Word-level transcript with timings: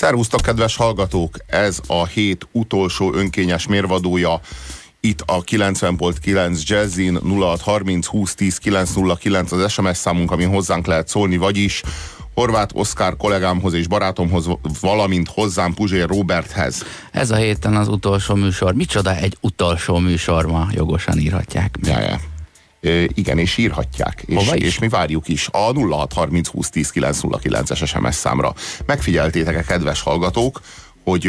Szervusztok, 0.00 0.40
kedves 0.40 0.76
hallgatók! 0.76 1.36
Ez 1.46 1.80
a 1.86 2.06
hét 2.06 2.48
utolsó 2.52 3.14
önkényes 3.14 3.66
mérvadója 3.66 4.40
itt 5.00 5.22
a 5.26 5.42
90.9 5.42 6.62
Jazzin 6.62 7.18
0630 7.22 8.06
2010 8.06 8.58
909 8.58 9.52
az 9.52 9.72
SMS 9.72 9.96
számunk, 9.96 10.30
amin 10.30 10.48
hozzánk 10.48 10.86
lehet 10.86 11.08
szólni, 11.08 11.36
vagyis 11.36 11.82
Horváth 12.34 12.76
Oszkár 12.76 13.16
kollégámhoz 13.16 13.72
és 13.72 13.86
barátomhoz, 13.86 14.46
valamint 14.80 15.28
hozzám 15.28 15.74
Puzsér 15.74 16.08
Roberthez. 16.08 16.84
Ez 17.12 17.30
a 17.30 17.36
héten 17.36 17.76
az 17.76 17.88
utolsó 17.88 18.34
műsor. 18.34 18.74
Micsoda 18.74 19.16
egy 19.16 19.36
utolsó 19.40 19.98
műsor 19.98 20.46
ma, 20.46 20.68
jogosan 20.72 21.18
írhatják. 21.18 21.78
Ja, 21.82 22.00
ja. 22.00 22.20
Igen, 23.14 23.38
és 23.38 23.56
írhatják. 23.56 24.22
És, 24.26 24.50
és 24.54 24.78
mi 24.78 24.88
várjuk 24.88 25.28
is 25.28 25.48
a 25.52 25.72
0630 25.72 26.48
2010 26.48 26.92
909-es 26.94 27.86
SMS 27.86 28.14
számra. 28.14 28.54
Megfigyeltétek-e, 28.86 29.62
kedves 29.62 30.00
hallgatók, 30.00 30.60
hogy 31.04 31.26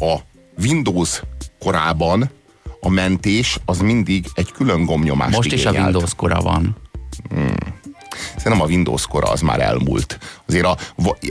a 0.00 0.14
Windows 0.62 1.22
korában 1.58 2.30
a 2.80 2.88
mentés 2.88 3.58
az 3.64 3.78
mindig 3.78 4.26
egy 4.34 4.52
külön 4.52 4.84
gomnyomást 4.84 5.36
Most 5.36 5.52
igényelt. 5.52 5.74
is 5.74 5.80
a 5.80 5.82
Windows 5.82 6.14
kora 6.14 6.40
van. 6.40 6.76
Hmm. 7.28 7.54
Szerintem 8.36 8.60
a 8.60 8.66
Windows 8.66 9.06
kora 9.06 9.30
az 9.30 9.40
már 9.40 9.60
elmúlt. 9.60 10.18
Azért 10.46 10.64
a, 10.64 10.76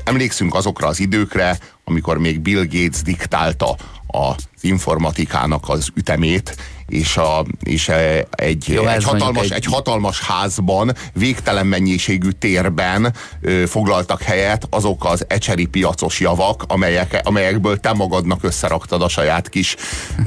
emlékszünk 0.04 0.56
azokra 0.56 0.88
az 0.88 1.00
időkre, 1.00 1.58
amikor 1.84 2.18
még 2.18 2.40
Bill 2.40 2.64
Gates 2.64 3.02
diktálta 3.02 3.76
az 4.14 4.46
informatikának 4.62 5.70
az 5.70 5.88
ütemét, 5.96 6.56
és, 6.88 7.18
a, 7.18 7.46
és 7.64 7.90
e, 7.90 8.28
egy, 8.32 8.68
Jó, 8.68 8.86
egy, 8.86 9.04
hatalmas, 9.04 9.44
egy... 9.44 9.52
egy 9.52 9.66
hatalmas 9.66 10.22
házban, 10.22 10.96
végtelen 11.14 11.68
mennyiségű 11.68 12.30
térben 12.30 13.14
ö, 13.42 13.64
foglaltak 13.68 14.22
helyet 14.22 14.68
azok 14.70 15.06
az 15.06 15.26
ecseri 15.28 15.66
piacos 15.66 16.20
javak, 16.20 16.64
amelyek, 16.68 17.22
amelyekből 17.24 17.80
te 17.80 17.94
magadnak 17.94 18.44
összeraktad 18.44 19.02
a 19.02 19.08
saját 19.08 19.50
kis 19.50 19.76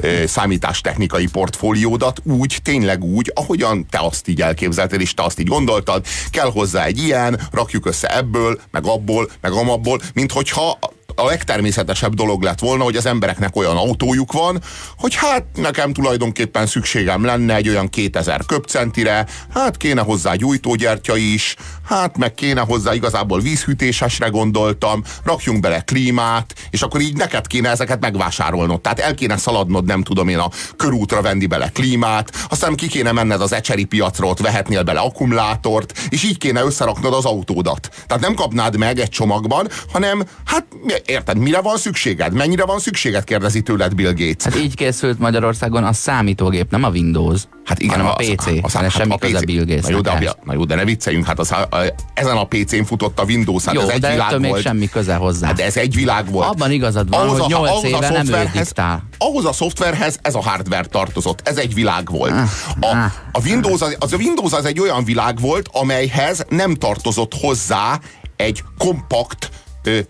ö, 0.01 0.23
számítástechnikai 0.27 1.27
portfóliódat, 1.27 2.21
úgy, 2.23 2.59
tényleg 2.63 3.03
úgy, 3.03 3.31
ahogyan 3.35 3.85
te 3.89 3.99
azt 3.99 4.27
így 4.27 4.41
elképzelted, 4.41 5.01
és 5.01 5.13
te 5.13 5.23
azt 5.23 5.39
így 5.39 5.47
gondoltad, 5.47 6.05
kell 6.31 6.51
hozzá 6.51 6.83
egy 6.83 7.03
ilyen, 7.03 7.39
rakjuk 7.51 7.85
össze 7.85 8.17
ebből, 8.17 8.59
meg 8.71 8.85
abból, 8.85 9.29
meg 9.41 9.51
amabból, 9.51 10.01
mint 10.13 10.31
hogyha 10.31 10.79
a 11.19 11.25
legtermészetesebb 11.25 12.13
dolog 12.13 12.41
lett 12.41 12.59
volna, 12.59 12.83
hogy 12.83 12.95
az 12.95 13.05
embereknek 13.05 13.55
olyan 13.55 13.77
autójuk 13.77 14.31
van, 14.31 14.61
hogy 14.97 15.15
hát 15.15 15.43
nekem 15.55 15.93
tulajdonképpen 15.93 16.65
szükségem 16.65 17.25
lenne 17.25 17.55
egy 17.55 17.69
olyan 17.69 17.89
2000 17.89 18.45
köpcentire, 18.45 19.25
hát 19.53 19.77
kéne 19.77 20.01
hozzá 20.01 20.35
gyújtógyertya 20.35 21.15
is, 21.15 21.55
hát 21.85 22.17
meg 22.17 22.33
kéne 22.33 22.61
hozzá 22.61 22.93
igazából 22.93 23.39
vízhűtésesre 23.39 24.27
gondoltam, 24.27 25.03
rakjunk 25.23 25.59
bele 25.59 25.79
klímát, 25.79 26.53
és 26.69 26.81
akkor 26.81 27.01
így 27.01 27.15
neked 27.17 27.47
kéne 27.47 27.69
ezeket 27.69 27.99
megvásárolnod. 27.99 28.81
Tehát 28.81 28.99
el 28.99 29.13
kéne 29.13 29.37
szaladnod, 29.37 29.85
nem 29.85 30.03
tudom 30.03 30.27
én, 30.27 30.39
a 30.39 30.49
körútra 30.75 31.21
venni 31.21 31.45
bele 31.45 31.69
klímát, 31.73 32.47
aztán 32.49 32.75
ki 32.75 32.87
kéne 32.87 33.11
menned 33.11 33.41
az 33.41 33.53
ecseri 33.53 33.83
piacra, 33.83 34.27
ott 34.27 34.39
vehetnél 34.39 34.83
bele 34.83 34.99
akkumulátort, 34.99 35.99
és 36.09 36.23
így 36.23 36.37
kéne 36.37 36.61
összeraknod 36.61 37.13
az 37.13 37.25
autódat. 37.25 37.89
Tehát 38.07 38.23
nem 38.23 38.33
kapnád 38.33 38.77
meg 38.77 38.99
egy 38.99 39.09
csomagban, 39.09 39.67
hanem 39.91 40.23
hát 40.45 40.65
érted, 41.09 41.37
mire 41.37 41.61
van 41.61 41.77
szükséged? 41.77 42.33
Mennyire 42.33 42.65
van 42.65 42.79
szükséged, 42.79 43.23
kérdezi 43.23 43.61
tőled 43.61 43.95
Bill 43.95 44.13
Gates. 44.13 44.43
Hát 44.43 44.55
így 44.55 44.75
készült 44.75 45.19
Magyarországon 45.19 45.83
a 45.83 45.93
számítógép, 45.93 46.71
nem 46.71 46.83
a 46.83 46.89
Windows. 46.89 47.41
Hát 47.65 47.79
igen, 47.79 47.99
hanem 47.99 48.11
a, 48.11 48.11
a 48.11 48.15
PC. 48.15 48.45
A, 48.45 48.51
a, 48.51 48.59
a, 48.61 48.77
hát 48.77 48.91
semmi 48.91 49.13
a 49.13 49.15
PC. 49.15 49.45
Bill 49.45 49.65
Gates. 49.65 49.83
Na 49.83 49.89
jó, 49.89 50.01
de, 50.01 50.35
na 50.43 50.53
jó, 50.53 50.65
de 50.65 50.75
ne 50.75 50.85
vicceljünk, 50.85 51.25
hát 51.25 51.39
az, 51.39 51.51
a, 51.51 51.67
a, 51.69 51.77
ezen 52.13 52.37
a 52.37 52.43
PC-n 52.43 52.83
futott 52.83 53.19
a 53.19 53.23
Windows, 53.23 53.63
hát 53.63 53.73
jó, 53.73 53.81
ez 53.81 53.89
egy 53.89 53.99
de 53.99 54.11
világ 54.11 54.39
még 54.39 54.55
semmi 54.55 54.89
köze 54.89 55.15
hozzá. 55.15 55.47
Hát 55.47 55.55
de 55.55 55.65
ez 55.65 55.77
egy 55.77 55.95
világ 55.95 56.31
volt. 56.31 56.47
Abban 56.47 56.71
igazad 56.71 57.09
van, 57.09 57.27
ahhoz 57.27 57.39
hogy 57.39 57.49
8 57.49 57.69
ahhoz 57.69 57.83
éve 57.83 58.09
nem 58.09 58.27
ő 58.27 58.49
diktál. 58.53 59.03
Ahhoz 59.17 59.45
a 59.45 59.53
szoftverhez 59.53 60.19
ez 60.21 60.35
a 60.35 60.41
hardware 60.41 60.85
tartozott, 60.85 61.47
ez 61.47 61.57
egy 61.57 61.73
világ 61.73 62.11
volt. 62.11 62.31
Ah, 62.31 62.39
a, 62.79 62.85
ah, 62.85 63.11
a, 63.31 63.39
Windows, 63.45 63.81
az, 63.81 63.95
az 63.99 64.13
a 64.13 64.17
Windows 64.17 64.53
az 64.53 64.65
egy 64.65 64.79
olyan 64.79 65.03
világ 65.03 65.39
volt, 65.39 65.69
amelyhez 65.71 66.45
nem 66.49 66.73
tartozott 66.73 67.33
hozzá 67.41 67.99
egy 68.35 68.63
kompakt 68.77 69.49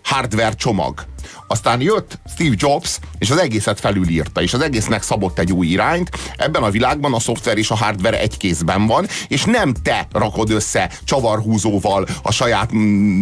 hardware 0.02 0.54
csomag. 0.54 1.04
Aztán 1.50 1.80
jött 1.80 2.18
Steve 2.32 2.54
Jobs, 2.58 2.98
és 3.18 3.30
az 3.30 3.38
egészet 3.38 3.80
felülírta, 3.80 4.42
és 4.42 4.54
az 4.54 4.60
egésznek 4.60 5.02
szabott 5.02 5.38
egy 5.38 5.52
új 5.52 5.66
irányt. 5.66 6.10
Ebben 6.36 6.62
a 6.62 6.70
világban 6.70 7.14
a 7.14 7.20
szoftver 7.20 7.58
és 7.58 7.70
a 7.70 7.76
hardware 7.76 8.20
egy 8.20 8.36
kézben 8.36 8.86
van, 8.86 9.06
és 9.28 9.44
nem 9.44 9.74
te 9.82 10.06
rakod 10.12 10.50
össze 10.50 10.90
csavarhúzóval 11.04 12.06
a 12.22 12.32
saját 12.32 12.72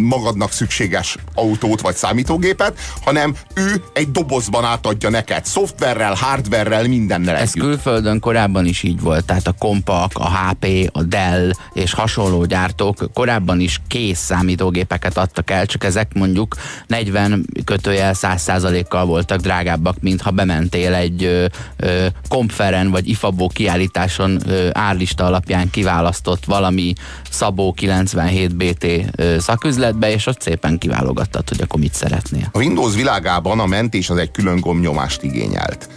magadnak 0.09 0.53
szükséges 0.53 1.17
autót 1.35 1.81
vagy 1.81 1.95
számítógépet, 1.95 2.79
hanem 3.05 3.37
ő 3.55 3.83
egy 3.93 4.11
dobozban 4.11 4.65
átadja 4.65 5.11
neked, 5.11 5.45
szoftverrel, 5.45 6.15
hardverrel, 6.15 6.87
mindennel 6.89 7.37
Ez 7.37 7.49
együtt. 7.49 7.65
külföldön 7.65 8.21
korábban 8.21 8.67
is 8.67 8.83
így 8.83 9.01
volt, 9.01 9.25
tehát 9.25 9.47
a 9.47 9.53
Compaq, 9.53 10.11
a 10.13 10.31
HP, 10.31 10.91
a 10.93 11.03
Dell 11.03 11.51
és 11.73 11.93
hasonló 11.93 12.45
gyártók 12.45 13.11
korábban 13.13 13.61
is 13.61 13.81
kész 13.89 14.19
számítógépeket 14.19 15.17
adtak 15.17 15.51
el, 15.51 15.67
csak 15.67 15.85
ezek 15.85 16.15
mondjuk 16.15 16.57
40 16.87 17.47
kötőjel 17.65 18.15
100%-kal 18.23 19.07
voltak 19.07 19.41
drágábbak, 19.41 19.97
mint 20.01 20.23
ha 20.23 20.31
bementél 20.31 20.95
egy 20.95 21.25
ö, 21.25 21.47
ö, 21.77 22.07
Kompferen 22.29 22.91
vagy 22.91 23.09
Ifabó 23.09 23.49
kiállításon 23.49 24.41
ö, 24.47 24.69
árlista 24.73 25.25
alapján 25.25 25.71
kiválasztott 25.71 26.45
valami 26.45 26.93
Szabó 27.31 27.73
97 27.73 28.57
BT 28.57 28.87
ö, 29.17 29.39
szaküzletbe, 29.39 30.13
és 30.13 30.27
ott 30.27 30.41
szépen 30.41 30.79
kiválogattad, 30.79 31.49
hogy 31.49 31.61
akkor 31.61 31.81
mit 31.81 31.95
szeretnél. 31.95 32.49
A 32.53 32.59
Windows 32.59 32.95
világában 32.95 33.61
a 33.61 33.67
mentés 33.67 34.11
az 34.11 34.17
egy 34.17 34.31
külön 34.31 34.61
gomnyomást 34.61 35.23
igényelt 35.23 35.89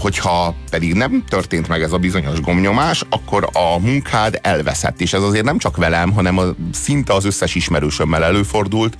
hogyha 0.00 0.54
pedig 0.70 0.94
nem 0.94 1.24
történt 1.28 1.68
meg 1.68 1.82
ez 1.82 1.92
a 1.92 1.98
bizonyos 1.98 2.40
gomnyomás, 2.40 3.04
akkor 3.10 3.48
a 3.52 3.78
munkád 3.78 4.38
elveszett. 4.42 5.00
És 5.00 5.12
ez 5.12 5.22
azért 5.22 5.44
nem 5.44 5.58
csak 5.58 5.76
velem, 5.76 6.12
hanem 6.12 6.38
a, 6.38 6.44
szinte 6.72 7.12
az 7.12 7.24
összes 7.24 7.54
ismerősömmel 7.54 8.24
előfordult 8.24 8.96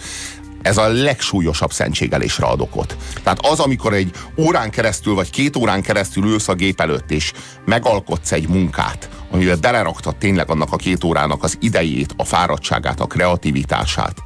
ez 0.63 0.77
a 0.77 0.89
legsúlyosabb 0.89 1.73
szentségelésre 1.73 2.47
ad 2.47 2.61
okot. 2.61 2.97
Tehát 3.23 3.47
az, 3.47 3.61
amikor 3.61 3.95
egy 3.95 4.11
órán 4.37 4.71
keresztül, 4.71 5.15
vagy 5.15 5.31
két 5.31 5.57
órán 5.57 5.83
keresztül 5.83 6.25
ülsz 6.25 6.49
a 6.49 6.55
gép 6.55 6.81
előtt, 6.81 7.11
és 7.11 7.33
megalkotsz 7.65 8.33
egy 8.33 8.49
munkát, 8.49 9.09
amivel 9.31 9.57
beleraktad 9.57 10.17
tényleg 10.17 10.51
annak 10.51 10.73
a 10.73 10.77
két 10.77 11.05
órának 11.05 11.43
az 11.43 11.57
idejét, 11.61 12.15
a 12.17 12.25
fáradtságát, 12.25 13.01
a 13.01 13.07
kreativitását, 13.07 14.17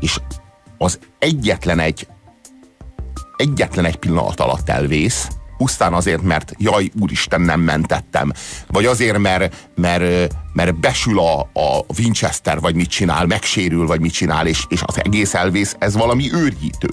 és 0.00 0.18
az 0.78 0.98
egyetlen 1.18 1.78
egy 1.78 2.06
egyetlen 3.36 3.84
egy 3.84 3.96
pillanat 3.96 4.40
alatt 4.40 4.68
elvész, 4.68 5.28
pusztán 5.56 5.92
azért, 5.92 6.22
mert 6.22 6.52
jaj, 6.58 6.90
úristen, 7.00 7.40
nem 7.40 7.60
mentettem. 7.60 8.32
Vagy 8.68 8.86
azért, 8.86 9.18
mert, 9.18 9.70
mert, 9.74 10.34
mert 10.52 10.80
besül 10.80 11.18
a, 11.18 11.40
a 11.40 11.84
Winchester, 11.98 12.60
vagy 12.60 12.74
mit 12.74 12.88
csinál, 12.88 13.26
megsérül, 13.26 13.86
vagy 13.86 14.00
mit 14.00 14.12
csinál, 14.12 14.46
és, 14.46 14.64
és 14.68 14.82
az 14.84 15.00
egész 15.04 15.34
elvész, 15.34 15.76
ez 15.78 15.96
valami 15.96 16.32
őrjítő. 16.32 16.88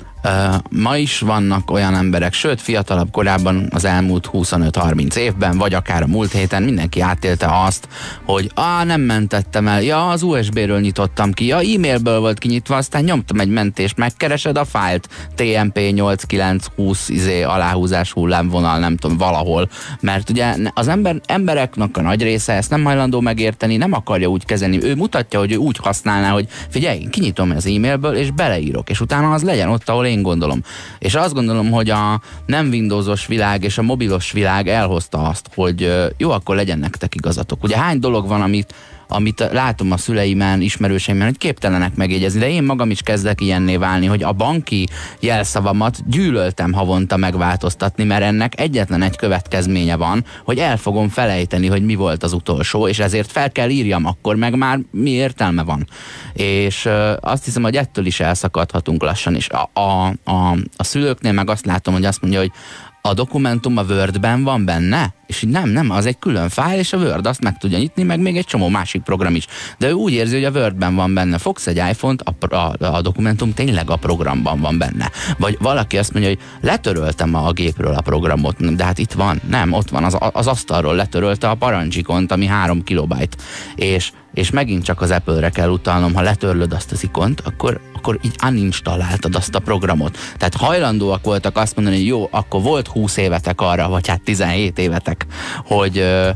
Ma 0.69 0.97
is 0.97 1.19
vannak 1.19 1.71
olyan 1.71 1.95
emberek, 1.95 2.33
sőt 2.33 2.61
fiatalabb 2.61 3.11
korábban 3.11 3.67
az 3.73 3.85
elmúlt 3.85 4.29
25-30 4.33 5.15
évben, 5.15 5.57
vagy 5.57 5.73
akár 5.73 6.01
a 6.01 6.07
múlt 6.07 6.31
héten 6.31 6.63
mindenki 6.63 7.01
átélte 7.01 7.47
azt, 7.63 7.87
hogy 8.25 8.51
á, 8.55 8.83
nem 8.83 9.01
mentettem 9.01 9.67
el, 9.67 9.81
ja, 9.81 10.09
az 10.09 10.21
USB-ről 10.21 10.79
nyitottam 10.79 11.31
ki, 11.31 11.45
ja, 11.45 11.57
e-mailből 11.57 12.19
volt 12.19 12.39
kinyitva, 12.39 12.75
aztán 12.75 13.03
nyomtam 13.03 13.39
egy 13.39 13.49
mentést, 13.49 13.97
megkeresed 13.97 14.57
a 14.57 14.65
fájlt, 14.65 15.09
TMP 15.35 15.79
8920 15.93 17.09
izé, 17.09 17.41
aláhúzás 17.41 18.11
hullámvonal, 18.11 18.79
nem 18.79 18.97
tudom, 18.97 19.17
valahol, 19.17 19.69
mert 19.99 20.29
ugye 20.29 20.55
az 20.73 20.87
ember, 20.87 21.21
embereknek 21.25 21.97
a 21.97 22.01
nagy 22.01 22.21
része 22.21 22.53
ezt 22.53 22.69
nem 22.69 22.83
hajlandó 22.83 23.19
megérteni, 23.19 23.77
nem 23.77 23.93
akarja 23.93 24.27
úgy 24.27 24.45
kezelni, 24.45 24.83
ő 24.83 24.95
mutatja, 24.95 25.39
hogy 25.39 25.51
ő 25.51 25.55
úgy 25.55 25.77
használná, 25.77 26.29
hogy 26.29 26.47
figyelj, 26.69 27.07
kinyitom 27.09 27.53
az 27.55 27.65
e-mailből, 27.65 28.15
és 28.15 28.31
beleírok, 28.31 28.89
és 28.89 29.01
utána 29.01 29.31
az 29.33 29.43
legyen 29.43 29.69
ott, 29.69 29.89
ahol 29.89 30.05
én 30.05 30.10
gondolom. 30.19 30.63
És 30.99 31.15
azt 31.15 31.33
gondolom, 31.33 31.71
hogy 31.71 31.89
a 31.89 32.21
nem 32.45 32.67
Windowsos 32.69 33.27
világ 33.27 33.63
és 33.63 33.77
a 33.77 33.81
mobilos 33.81 34.31
világ 34.31 34.67
elhozta 34.67 35.17
azt, 35.17 35.49
hogy 35.55 35.93
jó, 36.17 36.31
akkor 36.31 36.55
legyen 36.55 36.79
nektek 36.79 37.15
igazatok. 37.15 37.63
Ugye 37.63 37.77
hány 37.77 37.99
dolog 37.99 38.27
van, 38.27 38.41
amit 38.41 38.73
amit 39.11 39.49
látom 39.51 39.91
a 39.91 39.97
szüleimen, 39.97 40.61
ismerőseimen, 40.61 41.25
hogy 41.25 41.37
képtelenek 41.37 41.95
megjegyezni, 41.95 42.39
de 42.39 42.49
én 42.49 42.63
magam 42.63 42.89
is 42.89 43.01
kezdek 43.01 43.41
ilyenné 43.41 43.75
válni, 43.75 44.05
hogy 44.05 44.23
a 44.23 44.31
banki 44.31 44.87
jelszavamat 45.19 46.09
gyűlöltem 46.09 46.73
havonta 46.73 47.17
megváltoztatni, 47.17 48.03
mert 48.03 48.23
ennek 48.23 48.59
egyetlen 48.59 49.01
egy 49.01 49.15
következménye 49.15 49.95
van, 49.95 50.25
hogy 50.43 50.57
el 50.57 50.77
fogom 50.77 51.09
felejteni, 51.09 51.67
hogy 51.67 51.85
mi 51.85 51.95
volt 51.95 52.23
az 52.23 52.33
utolsó, 52.33 52.87
és 52.87 52.99
ezért 52.99 53.31
fel 53.31 53.51
kell 53.51 53.69
írjam, 53.69 54.05
akkor 54.05 54.35
meg 54.35 54.55
már 54.55 54.79
mi 54.91 55.09
értelme 55.09 55.63
van. 55.63 55.87
És 56.33 56.89
azt 57.19 57.45
hiszem, 57.45 57.63
hogy 57.63 57.75
ettől 57.75 58.05
is 58.05 58.19
elszakadhatunk 58.19 59.01
lassan, 59.01 59.35
és 59.35 59.49
a, 59.49 59.69
a, 59.73 60.07
a, 60.23 60.57
a 60.75 60.83
szülőknél 60.83 61.31
meg 61.31 61.49
azt 61.49 61.65
látom, 61.65 61.93
hogy 61.93 62.05
azt 62.05 62.21
mondja, 62.21 62.39
hogy 62.39 62.51
a 63.01 63.13
dokumentum 63.13 63.77
a 63.77 63.83
Wordben 63.83 64.43
van 64.43 64.65
benne? 64.65 65.13
És 65.27 65.45
nem, 65.47 65.69
nem, 65.69 65.89
az 65.89 66.05
egy 66.05 66.19
külön 66.19 66.49
fájl, 66.49 66.79
és 66.79 66.93
a 66.93 66.97
Word 66.97 67.25
azt 67.25 67.41
meg 67.41 67.57
tudja 67.57 67.77
nyitni, 67.77 68.03
meg 68.03 68.19
még 68.19 68.37
egy 68.37 68.45
csomó 68.45 68.67
másik 68.67 69.01
program 69.01 69.35
is. 69.35 69.47
De 69.77 69.87
ő 69.87 69.91
úgy 69.91 70.13
érzi, 70.13 70.33
hogy 70.33 70.43
a 70.43 70.59
Wordben 70.59 70.95
van 70.95 71.13
benne. 71.13 71.37
Fogsz 71.37 71.67
egy 71.67 71.77
iPhone-t, 71.77 72.21
a, 72.21 72.55
a, 72.55 72.75
a 72.79 73.01
dokumentum 73.01 73.53
tényleg 73.53 73.89
a 73.89 73.95
programban 73.95 74.59
van 74.59 74.77
benne. 74.77 75.11
Vagy 75.37 75.57
valaki 75.59 75.97
azt 75.97 76.13
mondja, 76.13 76.31
hogy 76.31 76.39
letöröltem 76.61 77.35
a 77.35 77.51
gépről 77.51 77.93
a 77.93 78.01
programot, 78.01 78.75
de 78.75 78.83
hát 78.83 78.97
itt 78.97 79.11
van. 79.11 79.41
Nem, 79.49 79.71
ott 79.71 79.89
van, 79.89 80.03
az, 80.03 80.17
az 80.31 80.47
asztalról 80.47 80.95
letörölte 80.95 81.49
a 81.49 81.55
parancsikont, 81.55 82.31
ami 82.31 82.45
3 82.45 82.83
kilobajt. 82.83 83.41
És 83.75 84.11
és 84.33 84.49
megint 84.49 84.83
csak 84.83 85.01
az 85.01 85.11
Apple-re 85.11 85.49
kell 85.49 85.69
utalnom, 85.69 86.13
ha 86.13 86.21
letörlöd 86.21 86.73
azt 86.73 86.91
az 86.91 87.03
ikont, 87.03 87.39
akkor, 87.39 87.79
akkor 87.95 88.19
így 88.21 88.35
uninstalláltad 88.47 89.35
azt 89.35 89.55
a 89.55 89.59
programot. 89.59 90.17
Tehát 90.37 90.55
hajlandóak 90.55 91.23
voltak 91.23 91.57
azt 91.57 91.75
mondani, 91.75 91.97
hogy 91.97 92.05
jó, 92.05 92.27
akkor 92.31 92.61
volt 92.61 92.87
20 92.87 93.17
évetek 93.17 93.61
arra, 93.61 93.89
vagy 93.89 94.07
hát 94.07 94.21
17 94.21 94.77
évetek, 94.77 95.25
hogy 95.65 95.97
ö, 95.97 96.29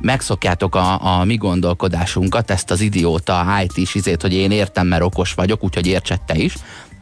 megszokjátok 0.00 0.74
a, 0.74 1.18
a 1.18 1.24
mi 1.24 1.36
gondolkodásunkat, 1.36 2.50
ezt 2.50 2.70
az 2.70 2.80
idióta 2.80 3.46
IT-s 3.62 3.94
izét, 3.94 4.22
hogy 4.22 4.34
én 4.34 4.50
értem, 4.50 4.86
mert 4.86 5.02
okos 5.02 5.34
vagyok, 5.34 5.64
úgyhogy 5.64 5.86
értsette 5.86 6.34
is, 6.34 6.54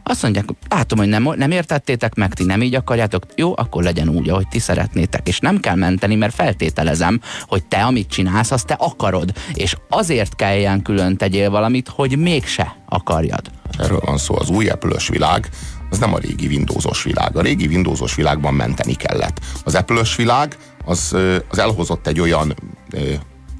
azt 0.09 0.21
mondják, 0.21 0.45
látom, 0.69 0.97
hogy 0.97 1.07
nem, 1.07 1.29
nem 1.35 1.51
értettétek 1.51 2.15
meg, 2.15 2.33
ti 2.33 2.43
nem 2.43 2.61
így 2.61 2.75
akarjátok, 2.75 3.23
jó, 3.35 3.53
akkor 3.57 3.83
legyen 3.83 4.09
úgy, 4.09 4.29
ahogy 4.29 4.47
ti 4.47 4.59
szeretnétek. 4.59 5.27
És 5.27 5.39
nem 5.39 5.59
kell 5.59 5.75
menteni, 5.75 6.15
mert 6.15 6.33
feltételezem, 6.33 7.21
hogy 7.47 7.65
te, 7.65 7.83
amit 7.83 8.09
csinálsz, 8.09 8.51
azt 8.51 8.65
te 8.65 8.73
akarod. 8.73 9.33
És 9.53 9.75
azért 9.89 10.35
kell 10.35 10.57
ilyen 10.57 10.81
külön 10.81 11.17
tegyél 11.17 11.49
valamit, 11.49 11.87
hogy 11.87 12.17
mégse 12.17 12.75
akarjad. 12.89 13.51
Erről 13.77 13.99
van 14.05 14.17
szó, 14.17 14.35
az 14.37 14.49
új 14.49 14.67
apple 14.67 14.97
világ, 15.09 15.49
az 15.89 15.97
nem 15.97 16.13
a 16.13 16.17
régi 16.17 16.47
Windowsos 16.47 17.03
világ. 17.03 17.37
A 17.37 17.41
régi 17.41 17.67
Windowsos 17.67 18.15
világban 18.15 18.53
menteni 18.53 18.93
kellett. 18.93 19.39
Az 19.63 19.75
apple 19.75 20.01
világ 20.17 20.57
az, 20.85 21.15
az 21.49 21.59
elhozott 21.59 22.07
egy 22.07 22.19
olyan, 22.19 22.55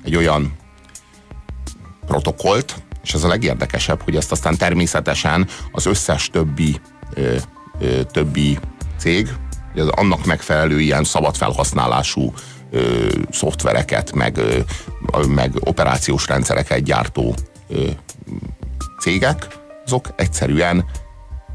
egy 0.04 0.16
olyan 0.16 0.56
protokolt, 2.06 2.76
és 3.07 3.13
ez 3.13 3.24
a 3.24 3.27
legérdekesebb, 3.27 4.01
hogy 4.01 4.15
ezt 4.15 4.31
aztán 4.31 4.57
természetesen 4.57 5.48
az 5.71 5.86
összes 5.86 6.30
többi, 6.30 6.80
ö, 7.13 7.36
ö, 7.80 8.04
többi 8.04 8.59
cég, 8.98 9.30
az 9.75 9.88
annak 9.88 10.25
megfelelő 10.25 10.80
ilyen 10.80 11.04
szabad 11.04 11.36
felhasználású 11.36 12.33
ö, 12.71 13.07
szoftvereket, 13.31 14.13
meg, 14.13 14.38
ö, 14.38 14.59
meg 15.27 15.51
operációs 15.59 16.27
rendszereket 16.27 16.83
gyártó 16.83 17.36
ö, 17.69 17.88
cégek, 19.00 19.48
azok 19.86 20.10
egyszerűen, 20.15 20.86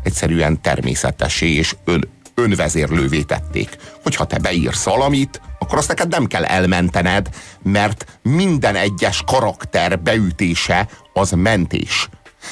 egyszerűen 0.02 0.60
természetesé 0.60 1.54
és 1.54 1.76
ön, 1.84 2.08
önvezérlővé 2.34 3.22
tették. 3.22 3.76
Hogyha 4.02 4.26
te 4.26 4.38
beírsz 4.38 4.84
valamit, 4.84 5.40
akkor 5.58 5.78
azt 5.78 5.88
neked 5.88 6.08
nem 6.08 6.26
kell 6.26 6.44
elmentened, 6.44 7.28
mert 7.62 8.18
minden 8.22 8.76
egyes 8.76 9.22
karakter 9.26 10.00
beütése 10.00 10.88
az 11.12 11.30
mentés. 11.30 12.08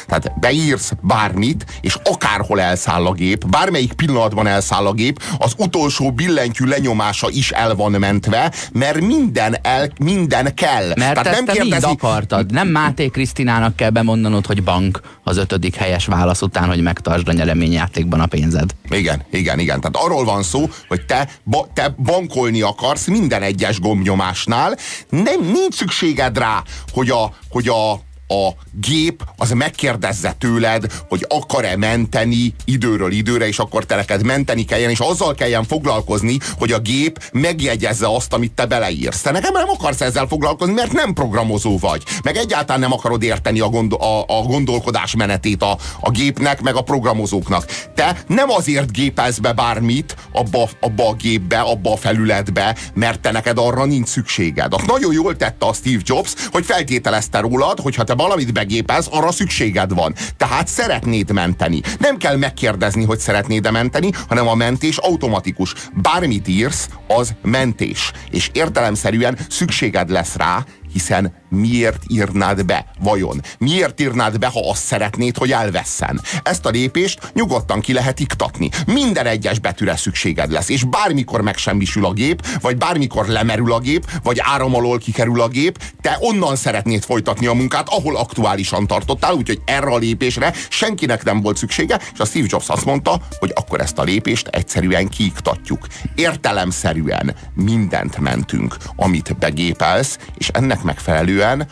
Tehát 0.07 0.41
beírsz 0.41 0.93
bármit, 1.01 1.65
és 1.81 1.97
akárhol 2.05 2.61
elszáll 2.61 3.07
a 3.07 3.13
gép, 3.13 3.47
bármelyik 3.47 3.93
pillanatban 3.93 4.47
elszáll 4.47 4.87
a 4.87 4.93
gép, 4.93 5.23
az 5.39 5.55
utolsó 5.57 6.13
billentyű 6.13 6.65
lenyomása 6.65 7.29
is 7.31 7.51
el 7.51 7.75
van 7.75 7.93
mentve, 7.93 8.53
mert 8.73 9.01
minden, 9.01 9.57
el, 9.63 9.91
minden 9.99 10.55
kell. 10.55 10.87
Mert 10.87 10.97
Tehát 10.97 11.27
ezt 11.27 11.37
nem 11.37 11.45
te 11.45 11.53
kérdezi... 11.53 11.87
mind 11.87 11.99
akartad. 12.03 12.53
Nem 12.53 12.69
Máté 12.69 13.09
Krisztinának 13.09 13.77
kell 13.77 13.91
bemondanod, 13.91 14.47
hogy 14.47 14.63
bank 14.63 15.01
az 15.25 15.37
ötödik 15.37 15.75
helyes 15.75 16.07
válasz 16.07 16.43
után, 16.43 16.69
hogy 16.69 16.83
megtartsd 16.83 17.29
a 17.29 17.33
nyereményjátékban 17.33 18.21
a 18.21 18.27
pénzed. 18.27 18.71
Igen, 18.89 19.23
igen, 19.31 19.59
igen. 19.59 19.81
Tehát 19.81 20.07
arról 20.07 20.25
van 20.25 20.43
szó, 20.43 20.69
hogy 20.89 21.05
te, 21.07 21.29
ba, 21.45 21.69
te 21.75 21.95
bankolni 22.03 22.61
akarsz 22.61 23.07
minden 23.07 23.43
egyes 23.43 23.81
gombnyomásnál. 23.81 24.77
Nem, 25.09 25.41
nincs 25.41 25.75
szükséged 25.75 26.39
rá, 26.39 26.63
hogy 26.93 27.11
a, 27.11 27.35
hogy 27.51 27.69
a 27.69 28.09
a 28.31 28.51
gép 28.81 29.25
az 29.37 29.51
megkérdezze 29.51 30.35
tőled, 30.39 30.85
hogy 31.09 31.27
akar-e 31.29 31.77
menteni 31.77 32.55
időről 32.65 33.13
időre, 33.13 33.47
és 33.47 33.59
akkor 33.59 33.85
te 33.85 33.97
neked 33.97 34.25
menteni 34.25 34.65
kelljen, 34.65 34.91
és 34.91 34.99
azzal 34.99 35.35
kelljen 35.35 35.65
foglalkozni, 35.65 36.39
hogy 36.59 36.73
a 36.73 36.79
gép 36.79 37.31
megjegyezze 37.33 38.15
azt, 38.15 38.33
amit 38.33 38.53
te 38.53 38.67
beleírsz. 38.67 39.21
Te 39.21 39.31
nekem 39.31 39.53
nem 39.53 39.69
akarsz 39.69 40.01
ezzel 40.01 40.27
foglalkozni, 40.27 40.75
mert 40.75 40.93
nem 40.93 41.13
programozó 41.13 41.79
vagy. 41.79 42.03
Meg 42.23 42.37
egyáltalán 42.37 42.81
nem 42.81 42.93
akarod 42.93 43.23
érteni 43.23 43.61
a, 43.61 43.69
gondol, 43.69 44.01
a, 44.01 44.39
a 44.39 44.43
gondolkodás 44.43 45.15
menetét 45.15 45.63
a, 45.63 45.79
a 46.01 46.11
gépnek, 46.11 46.61
meg 46.61 46.75
a 46.77 46.83
programozóknak. 46.83 47.65
Te 47.95 48.23
nem 48.27 48.51
azért 48.51 48.93
gépelsz 48.93 49.39
be 49.39 49.53
bármit 49.53 50.17
abba, 50.33 50.69
abba 50.81 51.09
a 51.09 51.15
gépbe, 51.15 51.61
abba 51.61 51.93
a 51.93 51.97
felületbe, 51.97 52.77
mert 52.95 53.21
te 53.21 53.31
neked 53.31 53.59
arra 53.59 53.85
nincs 53.85 54.09
szükséged. 54.09 54.75
Azt 54.75 54.87
nagyon 54.87 55.13
jól 55.13 55.37
tette 55.37 55.67
a 55.67 55.73
Steve 55.73 56.03
Jobs, 56.05 56.35
hogy 56.51 56.65
feltételezte 56.65 57.39
rólad, 57.39 57.81
hogy 57.81 57.95
ha 57.95 58.05
te 58.05 58.15
valamit 58.21 58.53
begépelsz, 58.53 59.09
arra 59.11 59.33
szükséged 59.33 59.95
van. 59.95 60.15
Tehát 60.37 60.69
szeretnéd 60.69 61.33
menteni. 61.33 61.81
Nem 61.99 62.17
kell 62.17 62.37
megkérdezni, 62.37 63.05
hogy 63.05 63.19
szeretnéd-e 63.19 63.71
menteni, 63.71 64.11
hanem 64.29 64.49
a 64.49 64.55
mentés 64.55 64.97
automatikus. 64.97 65.75
Bármit 65.95 66.49
írsz, 66.49 66.89
az 67.09 67.35
mentés. 67.43 68.13
És 68.31 68.51
értelemszerűen 68.53 69.39
szükséged 69.49 70.11
lesz 70.11 70.37
rá, 70.37 70.65
hiszen 70.93 71.40
miért 71.51 72.03
írnád 72.09 72.65
be? 72.65 72.87
Vajon? 73.01 73.41
Miért 73.59 74.01
írnád 74.01 74.39
be, 74.39 74.47
ha 74.47 74.71
azt 74.71 74.85
szeretnéd, 74.85 75.37
hogy 75.37 75.53
elvesszen? 75.53 76.21
Ezt 76.43 76.67
a 76.67 76.71
lépést 76.71 77.33
nyugodtan 77.35 77.81
ki 77.81 77.93
lehet 77.93 78.21
iktatni. 78.21 78.71
Minden 78.87 79.27
egyes 79.27 79.59
betűre 79.59 79.97
szükséged 79.97 80.51
lesz, 80.51 80.69
és 80.69 80.85
bármikor 80.85 81.41
megsemmisül 81.41 82.05
a 82.05 82.13
gép, 82.13 82.47
vagy 82.61 82.77
bármikor 82.77 83.27
lemerül 83.27 83.73
a 83.73 83.79
gép, 83.79 84.11
vagy 84.23 84.39
áram 84.43 84.75
alól 84.75 84.99
kikerül 84.99 85.41
a 85.41 85.49
gép, 85.49 85.79
te 86.01 86.17
onnan 86.21 86.57
szeretnéd 86.57 87.05
folytatni 87.05 87.47
a 87.47 87.53
munkát, 87.53 87.89
ahol 87.89 88.17
aktuálisan 88.17 88.87
tartottál, 88.87 89.33
úgyhogy 89.33 89.61
erre 89.65 89.87
a 89.87 89.99
lépésre 89.99 90.53
senkinek 90.69 91.25
nem 91.25 91.41
volt 91.41 91.57
szüksége, 91.57 92.01
és 92.13 92.19
a 92.19 92.25
Steve 92.25 92.47
Jobs 92.49 92.69
azt 92.69 92.85
mondta, 92.85 93.21
hogy 93.39 93.53
akkor 93.55 93.81
ezt 93.81 93.99
a 93.99 94.03
lépést 94.03 94.49
egyszerűen 94.49 95.09
kiiktatjuk. 95.09 95.87
Értelemszerűen 96.15 97.35
mindent 97.55 98.19
mentünk, 98.19 98.77
amit 98.97 99.39
begépelsz, 99.39 100.19
és 100.39 100.49
ennek 100.49 100.83
megfelelően 100.83 101.40
egyszerűen 101.41 101.67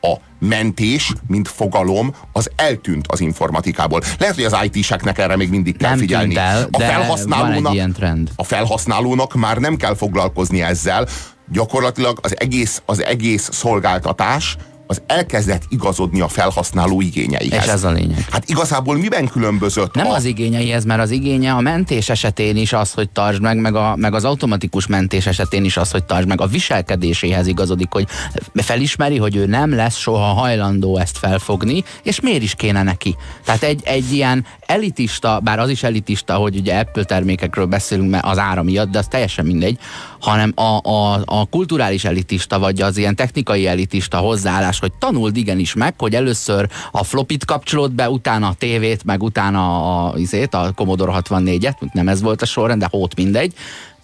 a 0.00 0.14
mentés, 0.38 1.12
mint 1.26 1.48
fogalom, 1.48 2.14
az 2.32 2.50
eltűnt 2.56 3.06
az 3.06 3.20
informatikából. 3.20 4.00
Lehet, 4.18 4.34
hogy 4.34 4.44
az 4.44 4.56
IT-seknek 4.62 5.18
erre 5.18 5.36
még 5.36 5.48
mindig 5.48 5.76
kell 5.76 5.90
nem 5.90 5.98
figyelni. 5.98 6.36
El, 6.36 6.68
a, 6.70 6.78
felhasználónak, 6.78 7.72
ilyen 7.72 7.92
trend. 7.92 8.30
a 8.36 8.44
felhasználónak 8.44 9.34
már 9.34 9.56
nem 9.56 9.76
kell 9.76 9.94
foglalkozni 9.94 10.62
ezzel, 10.62 11.08
gyakorlatilag 11.52 12.18
az 12.22 12.40
egész, 12.40 12.82
az 12.86 13.02
egész 13.02 13.48
szolgáltatás 13.52 14.56
az 14.86 15.02
elkezdett 15.06 15.62
igazodni 15.68 16.20
a 16.20 16.28
felhasználó 16.28 17.00
igényeihez. 17.00 17.64
És 17.64 17.70
ez 17.70 17.84
a 17.84 17.90
lényeg. 17.90 18.26
Hát 18.30 18.48
igazából 18.48 18.96
miben 18.96 19.28
különbözött? 19.28 19.94
Nem 19.94 20.06
a... 20.06 20.14
az 20.14 20.24
igényeihez, 20.24 20.84
mert 20.84 21.00
az 21.00 21.10
igénye 21.10 21.52
a 21.52 21.60
mentés 21.60 22.08
esetén 22.08 22.56
is 22.56 22.72
az, 22.72 22.92
hogy 22.92 23.10
tartsd 23.10 23.40
meg, 23.40 23.60
meg, 23.60 23.74
a, 23.74 23.96
meg 23.96 24.14
az 24.14 24.24
automatikus 24.24 24.86
mentés 24.86 25.26
esetén 25.26 25.64
is 25.64 25.76
az, 25.76 25.90
hogy 25.90 26.04
tartsd 26.04 26.28
meg. 26.28 26.40
A 26.40 26.46
viselkedéséhez 26.46 27.46
igazodik, 27.46 27.92
hogy 27.92 28.06
felismeri, 28.54 29.16
hogy 29.16 29.36
ő 29.36 29.46
nem 29.46 29.74
lesz 29.74 29.96
soha 29.96 30.32
hajlandó 30.32 30.98
ezt 30.98 31.18
felfogni, 31.18 31.84
és 32.02 32.20
miért 32.20 32.42
is 32.42 32.54
kéne 32.54 32.82
neki. 32.82 33.16
Tehát 33.44 33.62
egy, 33.62 33.80
egy 33.84 34.12
ilyen 34.12 34.46
elitista, 34.66 35.40
bár 35.42 35.58
az 35.58 35.70
is 35.70 35.82
elitista, 35.82 36.34
hogy 36.34 36.56
ugye 36.56 36.78
Apple 36.78 37.04
termékekről 37.04 37.66
beszélünk, 37.66 38.10
mert 38.10 38.24
az 38.24 38.38
ára 38.38 38.62
miatt, 38.62 38.90
de 38.90 38.98
az 38.98 39.06
teljesen 39.06 39.46
mindegy, 39.46 39.78
hanem 40.20 40.52
a, 40.54 40.88
a, 40.88 41.22
a 41.24 41.44
kulturális 41.44 42.04
elitista, 42.04 42.58
vagy 42.58 42.80
az 42.80 42.96
ilyen 42.96 43.16
technikai 43.16 43.66
elitista 43.66 44.18
hozzáállás, 44.18 44.73
hogy 44.78 44.92
tanuld 44.92 45.36
igenis 45.36 45.74
meg, 45.74 45.94
hogy 45.98 46.14
először 46.14 46.68
a 46.90 47.04
flopit 47.04 47.44
kapcsolod 47.44 47.92
be, 47.92 48.10
utána 48.10 48.48
a 48.48 48.54
tévét, 48.58 49.04
meg 49.04 49.22
utána 49.22 50.06
a, 50.06 50.18
izét, 50.18 50.54
a 50.54 50.72
Commodore 50.74 51.12
64-et, 51.16 51.92
nem 51.92 52.08
ez 52.08 52.22
volt 52.22 52.42
a 52.42 52.46
sorrend, 52.46 52.80
de 52.80 52.88
hót 52.90 53.16
mindegy, 53.16 53.54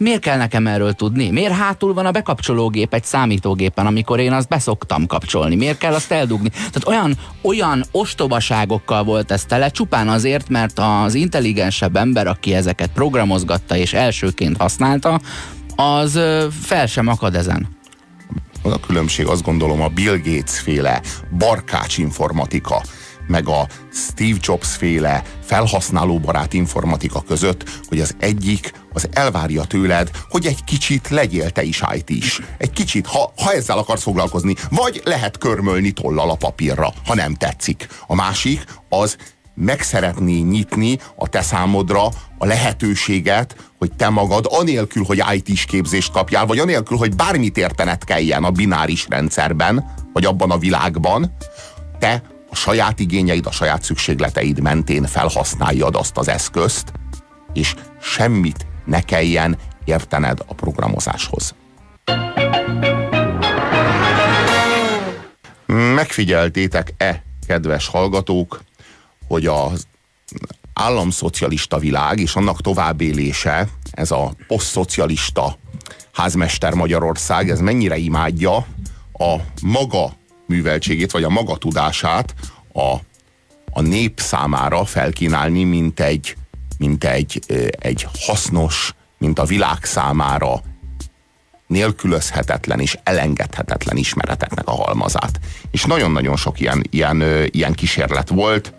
Miért 0.00 0.20
kell 0.20 0.36
nekem 0.36 0.66
erről 0.66 0.92
tudni? 0.92 1.30
Miért 1.30 1.52
hátul 1.52 1.94
van 1.94 2.06
a 2.06 2.10
bekapcsológép 2.10 2.94
egy 2.94 3.04
számítógépen, 3.04 3.86
amikor 3.86 4.20
én 4.20 4.32
azt 4.32 4.48
beszoktam 4.48 5.06
kapcsolni? 5.06 5.56
Miért 5.56 5.78
kell 5.78 5.94
azt 5.94 6.12
eldugni? 6.12 6.48
Tehát 6.48 6.86
olyan, 6.86 7.16
olyan 7.42 7.84
ostobaságokkal 7.90 9.04
volt 9.04 9.30
ez 9.30 9.44
tele, 9.44 9.68
csupán 9.68 10.08
azért, 10.08 10.48
mert 10.48 10.78
az 10.78 11.14
intelligensebb 11.14 11.96
ember, 11.96 12.26
aki 12.26 12.54
ezeket 12.54 12.90
programozgatta 12.92 13.76
és 13.76 13.92
elsőként 13.92 14.56
használta, 14.56 15.20
az 15.76 16.20
fel 16.62 16.86
sem 16.86 17.08
akad 17.08 17.34
ezen. 17.34 17.78
Az 18.62 18.72
a 18.72 18.80
különbség 18.80 19.26
azt 19.26 19.42
gondolom 19.42 19.80
a 19.80 19.88
Bill 19.88 20.16
Gates 20.16 20.58
féle 20.58 21.02
barkács 21.38 21.98
informatika, 21.98 22.82
meg 23.26 23.48
a 23.48 23.66
Steve 23.92 24.38
Jobs 24.40 24.76
féle 24.76 25.22
felhasználóbarát 25.44 26.52
informatika 26.52 27.22
között, 27.22 27.64
hogy 27.88 28.00
az 28.00 28.14
egyik 28.18 28.72
az 28.92 29.08
elvárja 29.12 29.64
tőled, 29.64 30.10
hogy 30.28 30.46
egy 30.46 30.64
kicsit 30.64 31.08
legyél 31.08 31.50
te 31.50 31.62
is 31.62 31.82
IT 31.94 32.10
is. 32.10 32.40
Egy 32.58 32.70
kicsit, 32.70 33.06
ha, 33.06 33.32
ha 33.36 33.52
ezzel 33.52 33.78
akarsz 33.78 34.02
foglalkozni. 34.02 34.54
Vagy 34.70 35.00
lehet 35.04 35.38
körmölni 35.38 35.90
tollal 35.90 36.30
a 36.30 36.34
papírra, 36.34 36.92
ha 37.06 37.14
nem 37.14 37.34
tetszik. 37.34 37.88
A 38.06 38.14
másik 38.14 38.64
az 38.88 39.16
meg 39.60 39.82
szeretné 39.82 40.38
nyitni 40.38 40.98
a 41.14 41.28
te 41.28 41.42
számodra 41.42 42.04
a 42.38 42.46
lehetőséget, 42.46 43.56
hogy 43.78 43.92
te 43.96 44.08
magad, 44.08 44.46
anélkül, 44.48 45.04
hogy 45.04 45.22
IT-s 45.32 45.64
képzést 45.64 46.12
kapjál, 46.12 46.46
vagy 46.46 46.58
anélkül, 46.58 46.96
hogy 46.96 47.16
bármit 47.16 47.56
értened 47.56 48.04
kelljen 48.04 48.44
a 48.44 48.50
bináris 48.50 49.06
rendszerben, 49.08 49.94
vagy 50.12 50.24
abban 50.24 50.50
a 50.50 50.58
világban, 50.58 51.36
te 51.98 52.22
a 52.50 52.54
saját 52.56 53.00
igényeid, 53.00 53.46
a 53.46 53.50
saját 53.50 53.82
szükségleteid 53.82 54.60
mentén 54.60 55.04
felhasználjad 55.06 55.96
azt 55.96 56.16
az 56.16 56.28
eszközt, 56.28 56.92
és 57.52 57.74
semmit 58.00 58.66
ne 58.84 59.00
kelljen 59.00 59.58
értened 59.84 60.38
a 60.46 60.54
programozáshoz. 60.54 61.54
Megfigyeltétek-e, 65.66 67.22
kedves 67.46 67.88
hallgatók, 67.88 68.60
hogy 69.30 69.46
az 69.46 69.86
államszocialista 70.72 71.78
világ 71.78 72.18
és 72.18 72.34
annak 72.34 72.60
továbbélése, 72.60 73.68
ez 73.90 74.10
a 74.10 74.32
posztszocialista 74.46 75.58
házmester 76.12 76.74
Magyarország, 76.74 77.50
ez 77.50 77.60
mennyire 77.60 77.96
imádja 77.96 78.56
a 79.12 79.36
maga 79.62 80.12
műveltségét, 80.46 81.10
vagy 81.10 81.22
a 81.22 81.28
maga 81.28 81.56
tudását 81.56 82.34
a, 82.72 82.94
a 83.72 83.80
nép 83.80 84.20
számára 84.20 84.84
felkínálni, 84.84 85.64
mint 85.64 86.00
egy, 86.00 86.36
mint 86.78 87.04
egy, 87.04 87.40
egy 87.70 88.06
hasznos, 88.18 88.94
mint 89.18 89.38
a 89.38 89.44
világ 89.44 89.84
számára 89.84 90.62
nélkülözhetetlen 91.66 92.80
és 92.80 92.98
elengedhetetlen 93.02 93.96
ismereteknek 93.96 94.68
a 94.68 94.84
halmazát. 94.84 95.40
És 95.70 95.84
nagyon-nagyon 95.84 96.36
sok 96.36 96.60
ilyen, 96.60 96.82
ilyen, 96.90 97.22
ilyen 97.50 97.72
kísérlet 97.72 98.28
volt, 98.28 98.74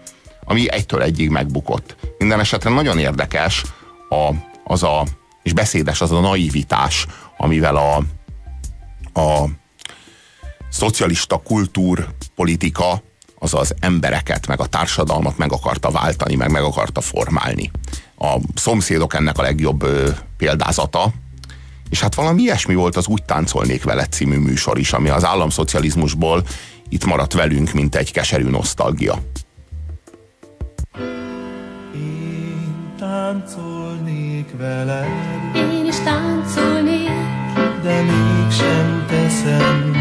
ami 0.52 0.72
egytől 0.72 1.02
egyig 1.02 1.30
megbukott. 1.30 1.96
Minden 2.18 2.40
esetre 2.40 2.70
nagyon 2.70 3.00
érdekes 3.00 3.64
a, 4.10 4.30
az 4.64 4.84
a, 4.84 5.06
és 5.44 5.54
beszédes 5.54 6.02
az 6.02 6.12
a 6.12 6.20
naivitás, 6.20 7.06
amivel 7.38 7.76
a, 7.76 7.96
a 9.20 9.46
szocialista 10.70 11.38
kultúrpolitika 11.38 13.02
az 13.40 13.54
az 13.54 13.74
embereket, 13.80 14.48
meg 14.48 14.60
a 14.60 14.66
társadalmat 14.66 15.38
meg 15.38 15.52
akarta 15.52 15.92
váltani, 15.92 16.36
meg 16.36 16.52
meg 16.52 16.64
akarta 16.64 17.02
formálni. 17.02 17.72
A 18.18 18.38
szomszédok 18.56 19.14
ennek 19.14 19.38
a 19.38 19.42
legjobb 19.42 19.84
ö, 19.84 20.10
példázata, 20.38 21.14
és 21.90 22.02
hát 22.02 22.16
valami 22.16 22.42
ilyesmi 22.42 22.76
volt 22.76 22.96
az 22.96 23.08
Úgy 23.08 23.24
táncolnék 23.24 23.84
vele 23.84 24.06
című 24.06 24.38
műsor 24.38 24.80
is, 24.80 24.94
ami 24.94 25.10
az 25.10 25.26
államszocializmusból 25.26 26.44
itt 26.90 27.06
maradt 27.06 27.34
velünk, 27.34 27.72
mint 27.72 27.96
egy 27.96 28.12
keserű 28.12 28.50
nosztalgia. 28.50 29.22
Én 31.94 32.94
táncolnék 33.00 34.58
veled, 34.58 35.06
Én 35.56 35.86
is 35.86 36.00
táncolnék, 36.00 37.10
de 37.84 38.02
mégsem 38.02 39.06
teszem, 39.08 39.96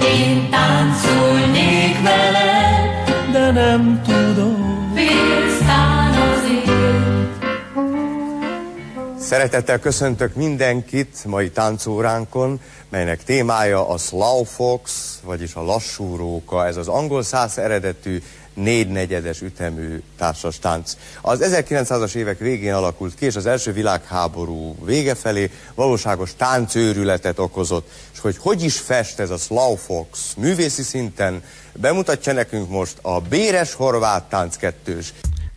én 0.00 0.50
táncolnék 0.50 2.02
veled, 2.02 3.32
de 3.32 3.50
nem 3.50 4.02
tudom. 4.04 4.92
félsz 4.94 5.60
azért. 6.34 6.92
Szeretettel 9.20 9.78
köszöntök 9.78 10.34
mindenkit 10.34 11.24
mai 11.24 11.50
táncóránkon, 11.50 12.60
melynek 12.88 13.24
témája 13.24 13.88
a 13.88 13.98
Slow 13.98 14.44
Fox, 14.44 15.14
vagyis 15.24 15.54
a 15.54 15.62
lassú 15.62 16.16
róka. 16.16 16.66
Ez 16.66 16.76
az 16.76 16.88
angol 16.88 17.22
száz 17.22 17.58
eredetű 17.58 18.22
négynegyedes 18.54 19.40
ütemű 19.40 20.02
társas 20.18 20.58
tánc. 20.58 20.96
Az 21.20 21.40
1900-as 21.42 22.14
évek 22.14 22.38
végén 22.38 22.74
alakult 22.74 23.14
ki, 23.14 23.24
és 23.24 23.36
az 23.36 23.46
első 23.46 23.72
világháború 23.72 24.76
vége 24.84 25.14
felé 25.14 25.50
valóságos 25.74 26.30
táncőrületet 26.36 27.38
okozott. 27.38 27.90
És 28.12 28.18
hogy 28.18 28.36
hogy 28.38 28.62
is 28.62 28.78
fest 28.78 29.18
ez 29.18 29.30
a 29.30 29.36
Slow 29.36 29.74
Fox 29.74 30.34
művészi 30.36 30.82
szinten, 30.82 31.42
bemutatja 31.72 32.32
nekünk 32.32 32.70
most 32.70 32.98
a 33.02 33.20
Béres 33.20 33.74
Horvát 33.74 34.22
tánckettős. 34.22 35.12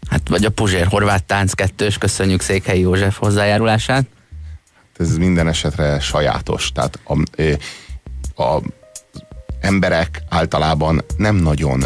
Hát 0.09 0.29
vagy 0.29 0.45
a 0.45 0.49
Puzsér 0.49 0.87
Horvát 0.87 1.23
tánc 1.23 1.53
kettős, 1.53 1.97
köszönjük 1.97 2.41
Székhelyi 2.41 2.79
József 2.79 3.17
hozzájárulását. 3.17 4.05
Ez 4.97 5.17
minden 5.17 5.47
esetre 5.47 5.99
sajátos. 5.99 6.71
Tehát 6.71 6.99
a, 7.03 7.13
a 8.43 8.61
emberek 9.59 10.21
általában 10.29 11.03
nem 11.17 11.35
nagyon 11.35 11.83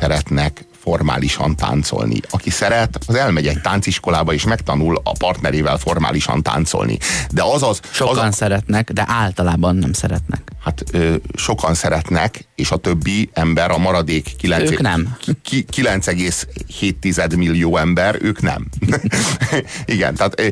szeretnek 0.00 0.64
formálisan 0.80 1.56
táncolni. 1.56 2.20
Aki 2.30 2.50
szeret, 2.50 2.98
az 3.06 3.14
elmegy 3.14 3.46
egy 3.46 3.60
tánciskolába 3.60 4.32
és 4.32 4.44
megtanul 4.44 5.00
a 5.02 5.12
partnerével 5.12 5.78
formálisan 5.78 6.42
táncolni. 6.42 6.98
De 7.30 7.42
az 7.42 7.62
az... 7.62 7.80
Sokan 7.90 8.26
az, 8.26 8.34
szeretnek, 8.34 8.92
de 8.92 9.04
általában 9.08 9.76
nem 9.76 9.92
szeretnek. 9.92 10.52
Hát 10.64 10.82
ö, 10.92 11.14
sokan 11.34 11.74
szeretnek, 11.74 12.48
és 12.54 12.70
a 12.70 12.76
többi 12.76 13.30
ember, 13.32 13.70
a 13.70 13.78
maradék 13.78 14.36
9, 14.36 14.70
Ők 14.70 14.80
nem. 14.80 15.16
ki- 15.42 15.64
9,7 15.76 17.36
millió 17.36 17.76
ember, 17.76 18.16
ők 18.20 18.42
nem. 18.42 18.66
igen, 19.84 20.14
tehát 20.14 20.40
ö, 20.40 20.46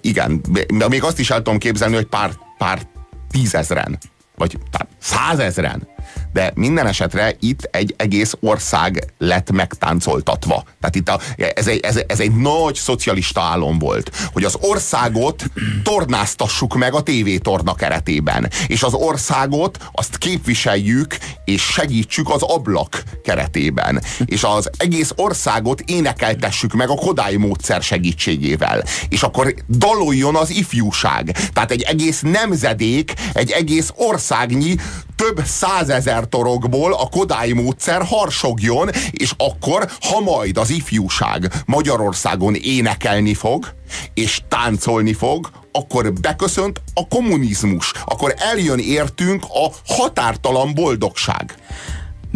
igen, 0.00 0.40
de 0.68 0.88
még 0.88 1.02
azt 1.02 1.18
is 1.18 1.30
el 1.30 1.36
tudom 1.36 1.58
képzelni, 1.58 1.94
hogy 1.94 2.06
pár, 2.06 2.30
pár 2.58 2.86
tízezren, 3.30 3.98
vagy 4.36 4.58
pár 4.70 4.86
százezren, 5.04 5.88
de 6.32 6.52
minden 6.54 6.86
esetre 6.86 7.36
itt 7.40 7.68
egy 7.70 7.94
egész 7.96 8.34
ország 8.40 9.12
lett 9.18 9.50
megtáncoltatva. 9.50 10.64
Tehát 10.80 10.94
itt 10.94 11.08
a, 11.08 11.20
ez, 11.54 11.66
egy, 11.66 11.80
ez, 11.80 12.00
ez 12.06 12.20
egy 12.20 12.34
nagy 12.36 12.74
szocialista 12.74 13.40
álom 13.40 13.78
volt, 13.78 14.10
hogy 14.32 14.44
az 14.44 14.56
országot 14.60 15.44
tornáztassuk 15.82 16.74
meg 16.74 16.94
a 16.94 17.02
tévétorna 17.02 17.74
keretében. 17.74 18.50
És 18.66 18.82
az 18.82 18.94
országot 18.94 19.78
azt 19.92 20.18
képviseljük 20.18 21.16
és 21.44 21.62
segítsük 21.62 22.30
az 22.30 22.42
ablak 22.42 23.02
keretében. 23.24 24.02
És 24.24 24.44
az 24.44 24.70
egész 24.76 25.12
országot 25.16 25.80
énekeltessük 25.80 26.72
meg 26.72 26.88
a 26.90 26.94
Kodály 26.94 27.34
módszer 27.34 27.82
segítségével. 27.82 28.84
És 29.08 29.22
akkor 29.22 29.54
daloljon 29.68 30.36
az 30.36 30.50
ifjúság. 30.50 31.36
Tehát 31.52 31.70
egy 31.70 31.82
egész 31.82 32.20
nemzedék, 32.20 33.12
egy 33.32 33.50
egész 33.50 33.92
országnyi 33.96 34.76
több 35.16 35.44
százezer 35.44 36.24
torokból 36.24 36.92
a 36.92 37.08
Kodály 37.08 37.50
módszer 37.50 38.02
harsogjon, 38.02 38.90
és 39.10 39.32
akkor, 39.36 39.90
ha 40.00 40.20
majd 40.20 40.58
az 40.58 40.70
ifjúság 40.70 41.52
Magyarországon 41.66 42.54
énekelni 42.54 43.34
fog, 43.34 43.74
és 44.14 44.40
táncolni 44.48 45.12
fog, 45.12 45.50
akkor 45.72 46.12
beköszönt 46.12 46.80
a 46.94 47.08
kommunizmus, 47.08 47.92
akkor 48.04 48.34
eljön 48.38 48.78
értünk 48.78 49.44
a 49.48 49.92
határtalan 49.94 50.74
boldogság. 50.74 51.54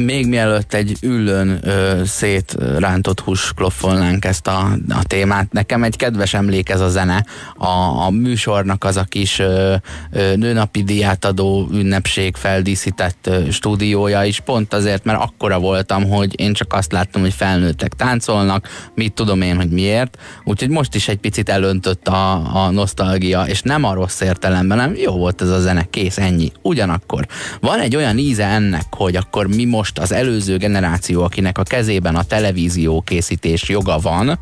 Még 0.04 0.26
mielőtt 0.26 0.74
egy 0.74 0.96
ülön 1.02 1.58
ö, 1.62 2.02
szétrántott 2.04 3.20
hús 3.20 3.52
kloffolnánk 3.56 4.24
ezt 4.24 4.46
a, 4.46 4.76
a 4.88 5.04
témát, 5.04 5.52
nekem 5.52 5.82
egy 5.82 5.96
kedves 5.96 6.34
emlék 6.34 6.68
ez 6.68 6.80
a 6.80 6.88
zene. 6.88 7.24
A, 7.56 7.66
a 8.04 8.10
műsornak 8.10 8.84
az 8.84 8.96
a 8.96 9.04
kis 9.04 9.38
ö, 9.38 9.74
ö, 10.12 10.36
nőnapi 10.36 10.82
díját 10.82 11.24
adó 11.24 11.68
ünnepség 11.72 12.36
feldíszített 12.36 13.26
ö, 13.26 13.50
stúdiója 13.50 14.24
is, 14.24 14.40
pont 14.40 14.74
azért, 14.74 15.04
mert 15.04 15.20
akkora 15.20 15.58
voltam, 15.58 16.08
hogy 16.08 16.40
én 16.40 16.52
csak 16.52 16.72
azt 16.72 16.92
láttam, 16.92 17.20
hogy 17.20 17.34
felnőttek 17.34 17.92
táncolnak, 17.92 18.68
mit 18.94 19.12
tudom 19.12 19.40
én, 19.40 19.56
hogy 19.56 19.70
miért. 19.70 20.18
Úgyhogy 20.44 20.70
most 20.70 20.94
is 20.94 21.08
egy 21.08 21.18
picit 21.18 21.48
elöntött 21.48 22.08
a, 22.08 22.32
a 22.64 22.70
nosztalgia, 22.70 23.42
és 23.42 23.62
nem 23.62 23.84
a 23.84 23.94
rossz 23.94 24.20
értelemben, 24.20 24.76
nem 24.76 24.94
jó 24.96 25.12
volt 25.12 25.42
ez 25.42 25.48
a 25.48 25.60
zene, 25.60 25.86
kész, 25.90 26.18
ennyi. 26.18 26.52
Ugyanakkor 26.62 27.26
van 27.60 27.80
egy 27.80 27.96
olyan 27.96 28.18
íze 28.18 28.44
ennek, 28.44 28.84
hogy 28.90 29.16
akkor 29.16 29.46
mi 29.46 29.64
most 29.64 29.86
az 29.94 30.12
előző 30.12 30.56
generáció, 30.56 31.22
akinek 31.22 31.58
a 31.58 31.62
kezében 31.62 32.16
a 32.16 32.22
televízió 32.22 33.00
készítés 33.00 33.68
joga 33.68 33.98
van, 33.98 34.38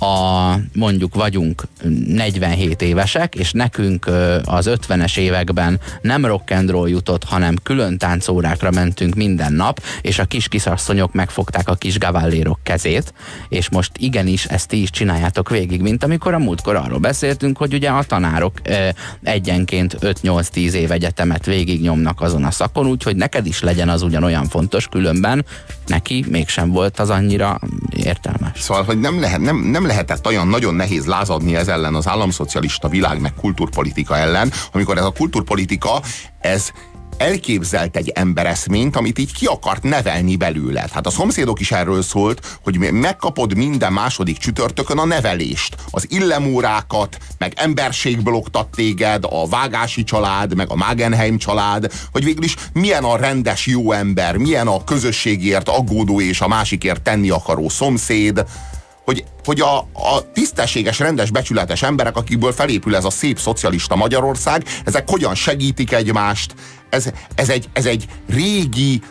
a, 0.00 0.54
mondjuk 0.72 1.14
vagyunk 1.14 1.62
47 2.06 2.82
évesek, 2.82 3.34
és 3.34 3.52
nekünk 3.52 4.06
az 4.44 4.70
50-es 4.70 5.18
években 5.18 5.80
nem 6.00 6.26
rock 6.26 6.50
and 6.50 6.70
roll 6.70 6.88
jutott, 6.88 7.24
hanem 7.24 7.56
külön 7.62 7.98
táncórákra 7.98 8.70
mentünk 8.70 9.14
minden 9.14 9.52
nap, 9.52 9.82
és 10.00 10.18
a 10.18 10.24
kis 10.24 10.48
kisasszonyok 10.48 11.12
megfogták 11.12 11.68
a 11.68 11.74
kis 11.74 11.98
gavallérok 11.98 12.58
kezét, 12.62 13.14
és 13.48 13.68
most 13.70 13.90
igenis 13.98 14.44
ezt 14.44 14.68
ti 14.68 14.82
is 14.82 14.90
csináljátok 14.90 15.50
végig, 15.50 15.80
mint 15.80 16.04
amikor 16.04 16.34
a 16.34 16.38
múltkor 16.38 16.76
arról 16.76 16.98
beszéltünk, 16.98 17.56
hogy 17.56 17.74
ugye 17.74 17.88
a 17.88 18.02
tanárok 18.02 18.60
egyenként 19.22 19.96
5-8-10 20.00 20.72
év 20.72 20.90
egyetemet 20.90 21.46
végig 21.46 21.80
nyomnak 21.80 22.20
azon 22.20 22.44
a 22.44 22.50
szakon, 22.50 22.86
úgyhogy 22.86 23.16
neked 23.16 23.46
is 23.46 23.60
legyen 23.60 23.88
az 23.88 24.02
ugyanolyan 24.02 24.48
fontos, 24.48 24.86
különben 24.86 25.44
neki 25.86 26.24
mégsem 26.28 26.70
volt 26.70 26.98
az 26.98 27.10
annyira 27.10 27.60
értelmes. 28.04 28.60
Szóval, 28.60 28.82
hogy 28.82 29.00
nem, 29.00 29.20
lehet, 29.20 29.40
nem, 29.40 29.56
nem 29.56 29.86
lehetett 29.86 30.26
olyan 30.26 30.48
nagyon 30.48 30.74
nehéz 30.74 31.06
lázadni 31.06 31.56
ez 31.56 31.68
ellen 31.68 31.94
az 31.94 32.08
államszocialista 32.08 32.88
világ 32.88 33.20
meg 33.20 33.34
kultúrpolitika 33.34 34.16
ellen, 34.16 34.52
amikor 34.72 34.98
ez 34.98 35.04
a 35.04 35.10
kultúrpolitika, 35.10 36.00
ez 36.40 36.70
elképzelt 37.20 37.96
egy 37.96 38.08
embereszményt, 38.08 38.96
amit 38.96 39.18
így 39.18 39.32
ki 39.32 39.46
akart 39.46 39.82
nevelni 39.82 40.36
belőle. 40.36 40.88
Hát 40.92 41.06
a 41.06 41.10
szomszédok 41.10 41.60
is 41.60 41.72
erről 41.72 42.02
szólt, 42.02 42.58
hogy 42.62 42.78
megkapod 42.78 43.56
minden 43.56 43.92
második 43.92 44.38
csütörtökön 44.38 44.98
a 44.98 45.04
nevelést. 45.04 45.76
Az 45.90 46.06
illemórákat, 46.08 47.18
meg 47.38 47.52
emberségből 47.56 48.34
oktat 48.34 48.68
téged, 48.70 49.24
a 49.28 49.48
Vágási 49.48 50.04
család, 50.04 50.54
meg 50.54 50.70
a 50.70 50.76
Magenheim 50.76 51.38
család, 51.38 51.92
hogy 52.12 52.24
végül 52.24 52.44
is 52.44 52.54
milyen 52.72 53.04
a 53.04 53.16
rendes 53.16 53.66
jó 53.66 53.92
ember, 53.92 54.36
milyen 54.36 54.66
a 54.66 54.84
közösségért 54.84 55.68
aggódó 55.68 56.20
és 56.20 56.40
a 56.40 56.48
másikért 56.48 57.02
tenni 57.02 57.30
akaró 57.30 57.68
szomszéd, 57.68 58.44
hogy, 59.04 59.24
hogy 59.44 59.60
a, 59.60 59.78
a 59.78 60.32
tisztességes, 60.32 60.98
rendes, 60.98 61.30
becsületes 61.30 61.82
emberek, 61.82 62.16
akikből 62.16 62.52
felépül 62.52 62.96
ez 62.96 63.04
a 63.04 63.10
szép 63.10 63.38
szocialista 63.38 63.96
Magyarország, 63.96 64.64
ezek 64.84 65.10
hogyan 65.10 65.34
segítik 65.34 65.92
egymást. 65.92 66.54
Ez, 66.90 67.10
ez, 67.34 67.48
egy, 67.48 67.68
ez 67.72 67.86
egy 67.86 68.06
régi 68.28 69.02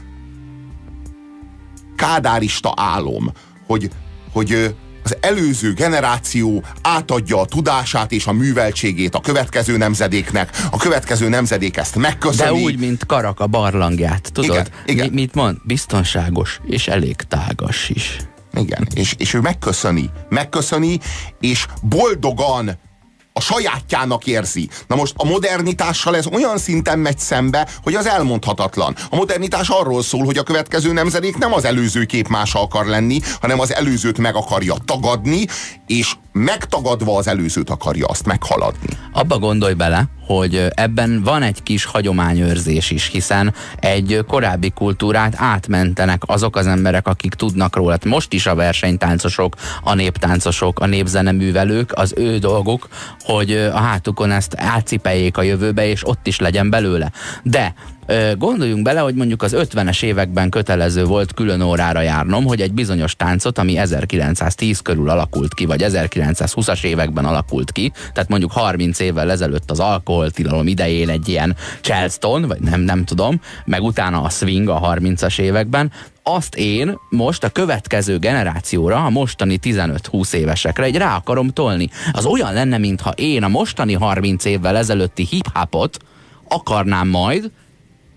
kádárista 1.95 2.73
álom, 2.75 3.31
hogy, 3.67 3.89
hogy 4.33 4.75
az 5.03 5.17
előző 5.21 5.73
generáció 5.73 6.63
átadja 6.81 7.39
a 7.39 7.45
tudását 7.45 8.11
és 8.11 8.25
a 8.25 8.31
műveltségét 8.31 9.15
a 9.15 9.19
következő 9.19 9.77
nemzedéknek, 9.77 10.67
a 10.71 10.77
következő 10.77 11.29
nemzedék 11.29 11.77
ezt 11.77 11.95
megköszöni. 11.95 12.57
De 12.57 12.63
úgy, 12.63 12.79
mint 12.79 13.05
Karak 13.05 13.39
a 13.39 13.47
barlangját, 13.47 14.29
tudod? 14.33 14.49
Igen, 14.51 14.67
igen. 14.85 15.09
Mi, 15.09 15.13
mit 15.13 15.35
mond? 15.35 15.57
Biztonságos 15.63 16.59
és 16.65 16.87
elég 16.87 17.15
tágas 17.15 17.89
is. 17.89 18.17
Igen, 18.59 18.87
és, 18.93 19.15
és 19.17 19.33
ő 19.33 19.39
megköszöni, 19.39 20.09
megköszöni, 20.29 20.99
és 21.39 21.65
boldogan 21.81 22.77
a 23.33 23.41
sajátjának 23.41 24.25
érzi. 24.25 24.69
Na 24.87 24.95
most 24.95 25.13
a 25.17 25.25
modernitással 25.25 26.15
ez 26.15 26.27
olyan 26.27 26.57
szinten 26.57 26.99
megy 26.99 27.19
szembe, 27.19 27.67
hogy 27.83 27.95
az 27.95 28.07
elmondhatatlan. 28.07 28.95
A 29.09 29.15
modernitás 29.15 29.69
arról 29.69 30.03
szól, 30.03 30.25
hogy 30.25 30.37
a 30.37 30.43
következő 30.43 30.93
nemzedék 30.93 31.37
nem 31.37 31.53
az 31.53 31.65
előző 31.65 32.05
képmása 32.05 32.61
akar 32.61 32.85
lenni, 32.85 33.19
hanem 33.41 33.59
az 33.59 33.73
előzőt 33.73 34.17
meg 34.17 34.35
akarja 34.35 34.75
tagadni, 34.85 35.45
és 35.87 36.15
megtagadva 36.31 37.17
az 37.17 37.27
előzőt 37.27 37.69
akarja 37.69 38.05
azt 38.05 38.25
meghaladni. 38.25 38.87
Abba 39.11 39.37
gondolj 39.39 39.73
bele, 39.73 40.05
hogy 40.25 40.67
ebben 40.69 41.23
van 41.23 41.41
egy 41.41 41.63
kis 41.63 41.85
hagyományőrzés 41.85 42.91
is, 42.91 43.07
hiszen 43.07 43.53
egy 43.79 44.23
korábbi 44.27 44.69
kultúrát 44.69 45.33
átmentenek 45.37 46.21
azok 46.25 46.55
az 46.55 46.67
emberek, 46.67 47.07
akik 47.07 47.33
tudnak 47.33 47.75
róla. 47.75 47.91
Hát 47.91 48.05
Most 48.05 48.33
is 48.33 48.45
a 48.45 48.55
versenytáncosok, 48.55 49.55
a 49.83 49.93
néptáncosok, 49.93 50.79
a 50.79 50.85
népzeneművelők, 50.85 51.91
az 51.93 52.13
ő 52.17 52.37
dolguk, 52.37 52.87
hogy 53.19 53.51
a 53.51 53.77
hátukon 53.77 54.31
ezt 54.31 54.55
átcipeljék 54.57 55.37
a 55.37 55.41
jövőbe, 55.41 55.87
és 55.87 56.07
ott 56.07 56.27
is 56.27 56.39
legyen 56.39 56.69
belőle. 56.69 57.11
De 57.43 57.73
Gondoljunk 58.37 58.83
bele, 58.83 58.99
hogy 58.99 59.15
mondjuk 59.15 59.41
az 59.41 59.55
50-es 59.57 60.03
években 60.03 60.49
kötelező 60.49 61.03
volt 61.03 61.33
külön 61.33 61.61
órára 61.61 62.01
járnom, 62.01 62.45
hogy 62.45 62.61
egy 62.61 62.73
bizonyos 62.73 63.15
táncot, 63.15 63.57
ami 63.57 63.77
1910 63.77 64.79
körül 64.79 65.09
alakult 65.09 65.53
ki, 65.53 65.65
vagy 65.65 65.83
1920-as 65.87 66.83
években 66.83 67.25
alakult 67.25 67.71
ki, 67.71 67.91
tehát 68.13 68.29
mondjuk 68.29 68.51
30 68.51 68.99
évvel 68.99 69.31
ezelőtt 69.31 69.71
az 69.71 69.79
alkoholtilalom 69.79 70.67
idején 70.67 71.09
egy 71.09 71.27
ilyen 71.27 71.55
Charleston, 71.81 72.41
vagy 72.47 72.59
nem, 72.59 72.81
nem 72.81 73.05
tudom, 73.05 73.41
meg 73.65 73.83
utána 73.83 74.21
a 74.21 74.29
swing 74.29 74.69
a 74.69 74.79
30-as 74.79 75.39
években, 75.39 75.91
azt 76.23 76.55
én 76.55 76.97
most 77.09 77.43
a 77.43 77.49
következő 77.49 78.17
generációra, 78.17 79.05
a 79.05 79.09
mostani 79.09 79.59
15-20 79.61 80.33
évesekre 80.33 80.83
egy 80.83 80.97
rá 80.97 81.15
akarom 81.15 81.49
tolni. 81.49 81.89
Az 82.11 82.25
olyan 82.25 82.53
lenne, 82.53 82.77
mintha 82.77 83.11
én 83.11 83.43
a 83.43 83.47
mostani 83.47 83.93
30 83.93 84.45
évvel 84.45 84.77
ezelőtti 84.77 85.25
hip-hopot 85.29 85.97
akarnám 86.47 87.07
majd 87.07 87.51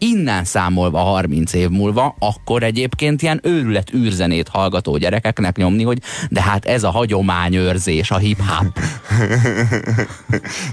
innen 0.03 0.45
számolva 0.45 0.99
30 0.99 1.53
év 1.53 1.69
múlva, 1.69 2.15
akkor 2.19 2.63
egyébként 2.63 3.23
ilyen 3.23 3.41
őrület 3.43 3.95
űrzenét 3.95 4.49
hallgató 4.49 4.97
gyerekeknek 4.97 5.57
nyomni, 5.57 5.83
hogy 5.83 6.03
de 6.31 6.43
hát 6.43 6.65
ez 6.65 6.83
a 6.83 6.91
hagyományőrzés, 6.91 8.11
a 8.11 8.19
hip-hop. 8.19 8.81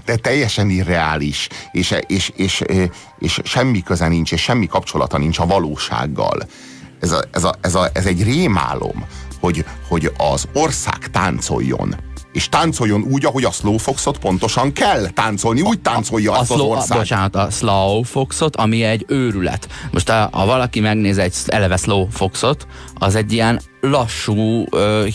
De 0.05 0.15
teljesen 0.15 0.69
irreális, 0.69 1.47
és, 1.71 1.95
és, 2.07 2.31
és, 2.35 2.63
és 3.19 3.39
semmi 3.43 3.83
köze 3.83 4.07
nincs, 4.07 4.31
és 4.31 4.41
semmi 4.41 4.67
kapcsolata 4.67 5.17
nincs 5.17 5.39
a 5.39 5.45
valósággal. 5.45 6.37
Ez, 6.99 7.11
a, 7.11 7.23
ez, 7.31 7.43
a, 7.43 7.53
ez, 7.61 7.75
a, 7.75 7.89
ez 7.93 8.05
egy 8.05 8.23
rémálom, 8.23 9.05
hogy, 9.39 9.65
hogy 9.87 10.11
az 10.17 10.47
ország 10.53 11.09
táncoljon 11.11 11.95
és 12.39 12.49
táncoljon 12.49 13.01
úgy, 13.01 13.25
ahogy 13.25 13.43
a 13.43 13.51
Slow 13.51 13.77
Foxot 13.77 14.17
pontosan 14.17 14.73
kell 14.73 15.09
táncolni, 15.09 15.61
úgy 15.61 15.79
táncolja 15.79 16.31
a 16.31 16.39
azt 16.39 16.51
az 16.51 16.57
slow, 16.57 16.69
ország. 16.69 16.97
bocsánat, 16.97 17.35
a 17.35 17.49
slow 17.49 18.03
foxot, 18.03 18.55
ami 18.55 18.83
egy 18.83 19.05
őrület. 19.07 19.67
Most 19.91 20.09
ha, 20.09 20.29
ha 20.31 20.45
valaki 20.45 20.79
megnéz 20.79 21.17
egy 21.17 21.33
eleve 21.45 21.77
slow 21.77 22.07
foxot, 22.11 22.67
az 22.93 23.15
egy 23.15 23.31
ilyen 23.31 23.61
lassú, 23.81 24.65
ö, 24.71 25.05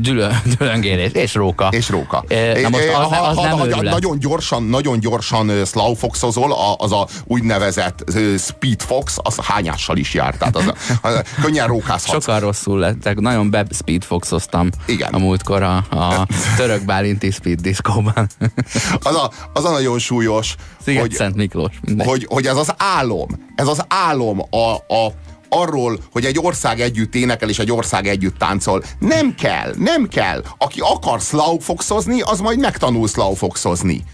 dülö, 0.00 0.28
dülöngélés, 0.58 1.12
és 1.12 1.34
róka. 1.34 1.68
És 1.70 1.88
róka. 1.88 2.24
Na 2.62 2.68
most 2.68 2.88
az, 2.88 2.94
ha, 2.94 3.08
ne, 3.10 3.20
az 3.20 3.36
ha, 3.36 3.42
nem 3.42 3.58
ha, 3.58 3.82
nagyon 3.82 4.18
gyorsan, 4.18 4.62
nagyon 4.62 5.00
gyorsan 5.00 5.48
ö, 5.48 5.64
slowfoxozol, 5.64 6.52
a- 6.52 6.76
az 6.78 6.92
a 6.92 7.06
úgynevezett 7.24 8.02
ö, 8.14 8.34
speedfox, 8.38 9.16
az 9.22 9.38
hányással 9.42 9.96
is 9.96 10.14
jár. 10.14 10.36
Tehát 10.36 10.56
az, 10.56 10.72
könnyen 11.42 11.66
rókázhatsz. 11.66 12.24
Sokkal 12.24 12.40
rosszul 12.40 12.78
lettek. 12.78 13.18
Nagyon 13.20 13.50
be 13.50 13.64
speedfoxoztam 13.70 14.68
Igen. 14.86 15.12
a 15.14 15.18
múltkor 15.18 15.62
a, 15.62 15.76
a 15.76 16.26
török 16.56 16.84
bálinti 16.84 17.30
speed 17.30 17.60
diszkóban. 17.60 18.28
Az 19.02 19.14
a, 19.14 19.30
az 19.52 19.64
a 19.64 19.70
nagyon 19.70 19.98
súlyos, 19.98 20.54
Sziget 20.84 21.00
hogy, 21.00 21.12
Szent 21.12 21.34
Miklós. 21.34 21.72
Mindegy. 21.80 22.06
hogy, 22.06 22.26
hogy 22.28 22.46
ez 22.46 22.56
az 22.56 22.74
álom, 22.76 23.28
ez 23.54 23.66
az 23.68 23.84
álom 23.88 24.40
a, 24.50 24.74
a, 24.94 25.12
arról, 25.48 25.98
hogy 26.12 26.24
egy 26.24 26.38
ország 26.38 26.80
együtt 26.80 27.14
énekel 27.14 27.48
és 27.48 27.58
egy 27.58 27.72
ország 27.72 28.06
együtt 28.06 28.38
táncol. 28.38 28.82
Nem 28.98 29.34
kell, 29.34 29.74
nem 29.78 30.08
kell. 30.08 30.42
Aki 30.58 30.80
akar 30.80 31.20
slowfoxozni, 31.20 32.20
az 32.20 32.40
majd 32.40 32.58
megtanul 32.58 33.08
slowfoxozni. 33.08 34.04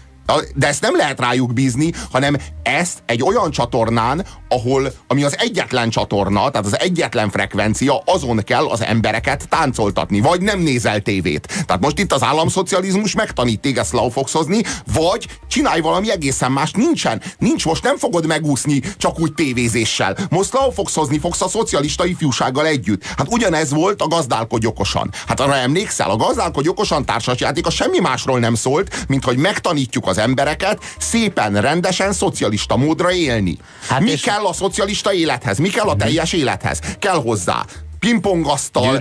De 0.55 0.67
ezt 0.67 0.81
nem 0.81 0.95
lehet 0.95 1.19
rájuk 1.19 1.53
bízni, 1.53 1.91
hanem 2.11 2.37
ezt 2.63 3.03
egy 3.05 3.23
olyan 3.23 3.51
csatornán, 3.51 4.25
ahol, 4.47 4.93
ami 5.07 5.23
az 5.23 5.37
egyetlen 5.37 5.89
csatorna, 5.89 6.49
tehát 6.49 6.65
az 6.65 6.79
egyetlen 6.79 7.29
frekvencia, 7.29 8.01
azon 8.05 8.41
kell 8.43 8.65
az 8.65 8.81
embereket 8.81 9.49
táncoltatni, 9.49 10.19
vagy 10.19 10.41
nem 10.41 10.59
nézel 10.59 11.01
tévét. 11.01 11.47
Tehát 11.65 11.81
most 11.81 11.99
itt 11.99 12.13
az 12.13 12.23
államszocializmus 12.23 13.15
megtanít 13.15 13.59
téged 13.59 13.85
slowfoxozni, 13.85 14.61
vagy 14.93 15.27
csinálj 15.47 15.81
valami 15.81 16.11
egészen 16.11 16.51
más. 16.51 16.71
Nincsen, 16.71 17.21
nincs, 17.37 17.65
most 17.65 17.83
nem 17.83 17.97
fogod 17.97 18.25
megúszni 18.25 18.81
csak 18.97 19.19
úgy 19.19 19.33
tévézéssel. 19.33 20.17
Most 20.29 20.49
slowfoxozni 20.49 21.19
fogsz 21.19 21.41
a 21.41 21.47
szocialista 21.47 22.05
ifjúsággal 22.05 22.65
együtt. 22.65 23.03
Hát 23.03 23.27
ugyanez 23.29 23.71
volt 23.71 24.01
a 24.01 24.07
gazdálkodj 24.07 24.65
okosan. 24.65 25.11
Hát 25.27 25.39
arra 25.39 25.55
emlékszel, 25.55 26.09
a 26.09 26.15
gazdálkodj 26.15 26.67
okosan 26.67 27.05
társasjáték 27.05 27.65
a 27.67 27.69
semmi 27.69 27.99
másról 27.99 28.39
nem 28.39 28.55
szólt, 28.55 29.05
mint 29.07 29.23
hogy 29.23 29.37
megtanítjuk 29.37 30.07
az 30.13 30.19
embereket 30.19 30.83
szépen, 30.97 31.61
rendesen, 31.61 32.13
szocialista 32.13 32.77
módra 32.77 33.11
élni. 33.11 33.57
Hát 33.87 33.99
Mi 33.99 34.11
és- 34.11 34.21
kell 34.21 34.45
a 34.45 34.53
szocialista 34.53 35.13
élethez? 35.13 35.57
Mi 35.57 35.69
kell 35.69 35.87
a 35.87 35.95
teljes 35.95 36.33
élethez? 36.33 36.79
Kell 36.99 37.21
hozzá 37.21 37.65
pingpongasztal, 37.99 38.99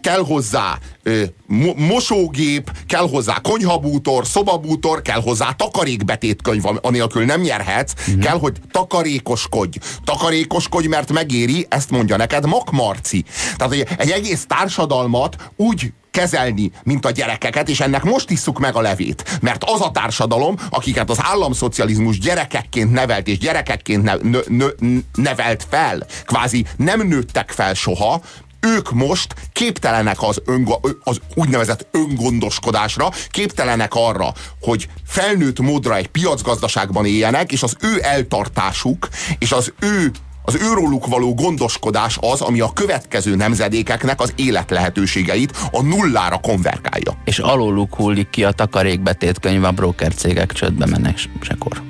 kell 0.00 0.18
hozzá 0.18 0.78
ö, 1.02 1.22
mo- 1.46 1.76
mosógép, 1.76 2.70
kell 2.86 3.08
hozzá 3.08 3.38
konyhabútor, 3.42 4.26
szobabútor, 4.26 5.02
kell 5.02 5.20
hozzá 5.20 5.50
takarékbetétkönyv, 5.52 6.62
anélkül 6.80 7.24
nem 7.24 7.40
nyerhetsz, 7.40 7.92
uh-huh. 7.98 8.22
kell, 8.22 8.38
hogy 8.38 8.56
takarékoskodj. 8.70 9.78
Takarékoskodj, 10.04 10.86
mert 10.86 11.12
megéri, 11.12 11.66
ezt 11.68 11.90
mondja 11.90 12.16
neked 12.16 12.46
Makmarci. 12.46 13.24
Tehát 13.56 13.72
egy, 13.72 13.86
egy 13.98 14.10
egész 14.10 14.44
társadalmat 14.46 15.36
úgy 15.56 15.92
kezelni, 16.10 16.70
mint 16.82 17.06
a 17.06 17.10
gyerekeket, 17.10 17.68
és 17.68 17.80
ennek 17.80 18.02
most 18.02 18.30
isszuk 18.30 18.58
meg 18.58 18.74
a 18.74 18.80
levét. 18.80 19.38
Mert 19.40 19.64
az 19.64 19.80
a 19.80 19.90
társadalom, 19.90 20.56
akiket 20.70 21.10
az 21.10 21.18
államszocializmus 21.20 22.18
gyerekekként 22.18 22.92
nevelt, 22.92 23.26
és 23.26 23.38
gyerekekként 23.38 24.02
ne, 24.02 24.14
nö, 24.14 24.40
nö, 24.46 24.68
nevelt 25.14 25.66
fel, 25.70 26.06
kvázi 26.24 26.66
nem 26.76 27.06
nőttek 27.06 27.50
fel 27.50 27.74
soha, 27.74 28.20
ők 28.60 28.90
most 28.92 29.34
képtelenek 29.52 30.22
az, 30.22 30.42
öngo, 30.44 30.80
az 31.02 31.20
úgynevezett 31.34 31.86
öngondoskodásra, 31.90 33.08
képtelenek 33.30 33.94
arra, 33.94 34.32
hogy 34.60 34.88
felnőtt 35.06 35.60
módra 35.60 35.96
egy 35.96 36.08
piacgazdaságban 36.08 37.06
éljenek, 37.06 37.52
és 37.52 37.62
az 37.62 37.76
ő 37.80 37.98
eltartásuk, 38.02 39.08
és 39.38 39.52
az 39.52 39.72
ő 39.80 40.10
az 40.48 40.58
őróluk 40.62 41.06
való 41.06 41.34
gondoskodás 41.34 42.18
az, 42.20 42.40
ami 42.40 42.60
a 42.60 42.72
következő 42.72 43.34
nemzedékeknek 43.34 44.20
az 44.20 44.32
élet 44.36 44.70
lehetőségeit 44.70 45.56
a 45.72 45.82
nullára 45.82 46.38
konvergálja. 46.38 47.12
És 47.24 47.38
alóluk 47.38 47.94
hullik 47.94 48.30
ki 48.30 48.44
a 48.44 48.52
takarékbetétkönyv 48.52 49.64
a 49.64 49.70
broker 49.70 50.14
cégek 50.14 50.52
csődbe 50.52 50.86
menesekor. 50.86 51.82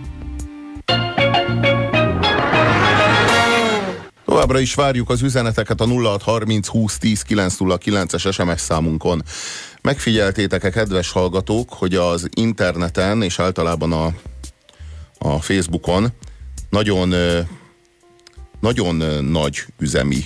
Továbbra 4.25 4.59
is 4.59 4.75
várjuk 4.75 5.11
az 5.11 5.23
üzeneteket 5.23 5.81
a 5.81 5.87
0630 5.87 6.67
20 6.67 6.99
10 6.99 7.25
909-es 7.29 8.33
SMS 8.33 8.61
számunkon. 8.61 9.23
Megfigyeltétek-e, 9.83 10.71
kedves 10.71 11.11
hallgatók, 11.11 11.73
hogy 11.73 11.95
az 11.95 12.29
interneten 12.35 13.23
és 13.23 13.39
általában 13.39 13.93
a 13.93 14.13
a 15.19 15.41
Facebookon 15.41 16.13
nagyon, 16.71 17.13
ö, 17.13 17.41
nagyon 18.61 19.25
nagy 19.25 19.65
üzemi 19.79 20.25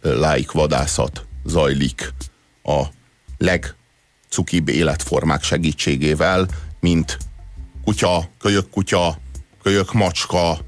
ö, 0.00 0.30
like 0.30 0.50
vadászat 0.52 1.26
zajlik 1.44 2.12
a 2.62 2.82
legcukibb 3.38 4.68
életformák 4.68 5.42
segítségével, 5.42 6.48
mint 6.80 7.18
kutya, 7.84 8.28
kölyök 8.38 8.70
kutya, 8.70 9.18
kölyök 9.62 9.92
macska, 9.92 10.58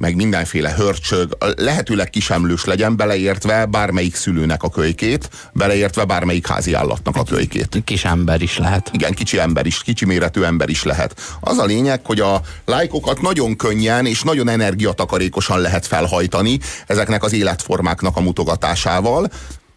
meg 0.00 0.16
mindenféle 0.16 0.74
hörcsög, 0.74 1.36
lehetőleg 1.56 2.10
kisemlős 2.10 2.64
legyen, 2.64 2.96
beleértve 2.96 3.64
bármelyik 3.64 4.14
szülőnek 4.14 4.62
a 4.62 4.68
kölykét, 4.68 5.30
beleértve 5.52 6.04
bármelyik 6.04 6.46
házi 6.46 6.72
állatnak 6.74 7.16
a 7.16 7.24
kölykét. 7.24 7.82
Kis 7.84 8.04
ember 8.04 8.42
is 8.42 8.58
lehet. 8.58 8.90
Igen, 8.92 9.14
kicsi 9.14 9.38
ember 9.38 9.66
is, 9.66 9.82
kicsi 9.82 10.04
méretű 10.04 10.42
ember 10.42 10.68
is 10.68 10.82
lehet. 10.82 11.38
Az 11.40 11.58
a 11.58 11.64
lényeg, 11.64 12.00
hogy 12.04 12.20
a 12.20 12.40
lájkokat 12.64 13.20
nagyon 13.20 13.56
könnyen 13.56 14.06
és 14.06 14.22
nagyon 14.22 14.48
energiatakarékosan 14.48 15.60
lehet 15.60 15.86
felhajtani 15.86 16.58
ezeknek 16.86 17.24
az 17.24 17.32
életformáknak 17.32 18.16
a 18.16 18.20
mutogatásával, 18.20 19.30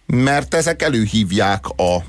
mert 0.05 0.53
ezek 0.53 0.81
előhívják 0.81 1.67
a 1.67 2.03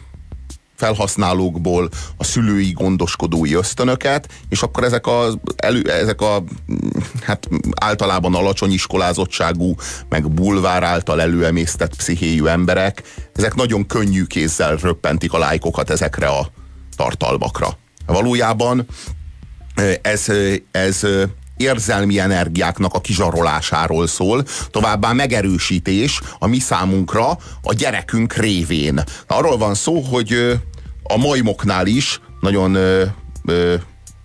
felhasználókból 0.76 1.88
a 2.16 2.24
szülői 2.24 2.72
gondoskodói 2.72 3.54
ösztönöket, 3.54 4.28
és 4.48 4.62
akkor 4.62 4.84
ezek 4.84 5.06
a, 5.06 5.28
elő, 5.56 5.90
ezek 5.90 6.20
a 6.20 6.44
hát 7.22 7.48
általában 7.74 8.34
alacsony 8.34 8.72
iskolázottságú, 8.72 9.74
meg 10.08 10.30
bulvár 10.30 10.82
által 10.82 11.20
előemésztett 11.20 11.96
pszichéjű 11.96 12.44
emberek, 12.44 13.02
ezek 13.34 13.54
nagyon 13.54 13.86
könnyű 13.86 14.24
kézzel 14.24 14.76
röppentik 14.76 15.32
a 15.32 15.38
lájkokat 15.38 15.90
ezekre 15.90 16.26
a 16.26 16.50
tartalmakra. 16.96 17.78
Valójában 18.06 18.86
ez, 20.02 20.26
ez 20.70 21.06
érzelmi 21.56 22.18
energiáknak 22.18 22.94
a 22.94 23.00
kizsarolásáról 23.00 24.06
szól, 24.06 24.44
továbbá 24.70 25.12
megerősítés 25.12 26.20
a 26.38 26.46
mi 26.46 26.58
számunkra 26.58 27.38
a 27.62 27.74
gyerekünk 27.74 28.34
révén. 28.34 29.02
Arról 29.26 29.56
van 29.56 29.74
szó, 29.74 30.00
hogy 30.00 30.60
a 31.02 31.16
majmoknál 31.16 31.86
is 31.86 32.20
nagyon 32.40 32.74
ö, 32.74 33.04
ö, 33.44 33.74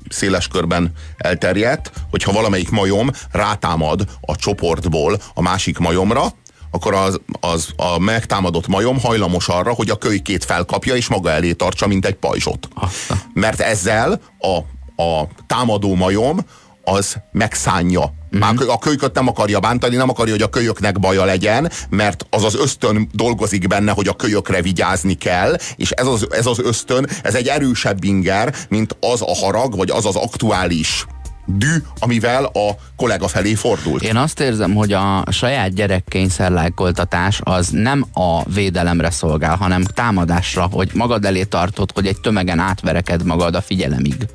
széles 0.09 0.47
körben 0.47 0.91
elterjedt, 1.17 1.91
hogyha 2.09 2.31
valamelyik 2.31 2.69
majom 2.69 3.09
rátámad 3.31 4.05
a 4.21 4.35
csoportból 4.35 5.21
a 5.33 5.41
másik 5.41 5.77
majomra, 5.77 6.33
akkor 6.71 6.93
az, 6.93 7.19
az 7.39 7.69
a 7.75 7.99
megtámadott 7.99 8.67
majom 8.67 8.99
hajlamos 8.99 9.47
arra, 9.47 9.73
hogy 9.73 9.89
a 9.89 9.97
kölykét 9.97 10.45
felkapja 10.45 10.95
és 10.95 11.07
maga 11.07 11.29
elé 11.29 11.53
tartsa, 11.53 11.87
mint 11.87 12.05
egy 12.05 12.15
pajzsot. 12.15 12.67
Mert 13.33 13.59
ezzel 13.59 14.21
a, 14.39 14.57
a 15.03 15.27
támadó 15.47 15.95
majom 15.95 16.39
az 16.89 17.15
megszánja. 17.31 18.13
Már 18.29 18.53
a 18.67 18.77
kölyköt 18.77 19.13
nem 19.13 19.27
akarja 19.27 19.59
bántani, 19.59 19.95
nem 19.95 20.09
akarja, 20.09 20.33
hogy 20.33 20.41
a 20.41 20.49
kölyöknek 20.49 20.99
baja 20.99 21.25
legyen, 21.25 21.71
mert 21.89 22.25
az 22.29 22.43
az 22.43 22.55
ösztön 22.55 23.09
dolgozik 23.13 23.67
benne, 23.67 23.91
hogy 23.91 24.07
a 24.07 24.13
kölyökre 24.13 24.61
vigyázni 24.61 25.13
kell, 25.13 25.55
és 25.75 25.91
ez 25.91 26.07
az, 26.07 26.27
ez 26.31 26.45
az 26.45 26.59
ösztön, 26.59 27.07
ez 27.23 27.35
egy 27.35 27.47
erősebb 27.47 28.03
inger, 28.03 28.55
mint 28.69 28.95
az 28.99 29.21
a 29.21 29.35
harag, 29.35 29.75
vagy 29.75 29.89
az 29.89 30.05
az 30.05 30.15
aktuális 30.15 31.05
dű, 31.57 31.75
amivel 31.99 32.43
a 32.43 32.69
kollega 32.95 33.27
felé 33.27 33.53
fordult. 33.53 34.03
Én 34.03 34.15
azt 34.15 34.39
érzem, 34.39 34.73
hogy 34.73 34.93
a 34.93 35.23
saját 35.31 35.73
gyerek 35.73 36.03
kényszerlájkoltatás 36.07 37.39
az 37.43 37.69
nem 37.69 38.05
a 38.13 38.49
védelemre 38.49 39.09
szolgál, 39.09 39.55
hanem 39.55 39.83
támadásra, 39.83 40.67
hogy 40.71 40.89
magad 40.93 41.25
elé 41.25 41.43
tartod, 41.43 41.91
hogy 41.91 42.07
egy 42.07 42.19
tömegen 42.21 42.59
átvereked 42.59 43.25
magad 43.25 43.55
a 43.55 43.61
figyelemig. 43.61 44.27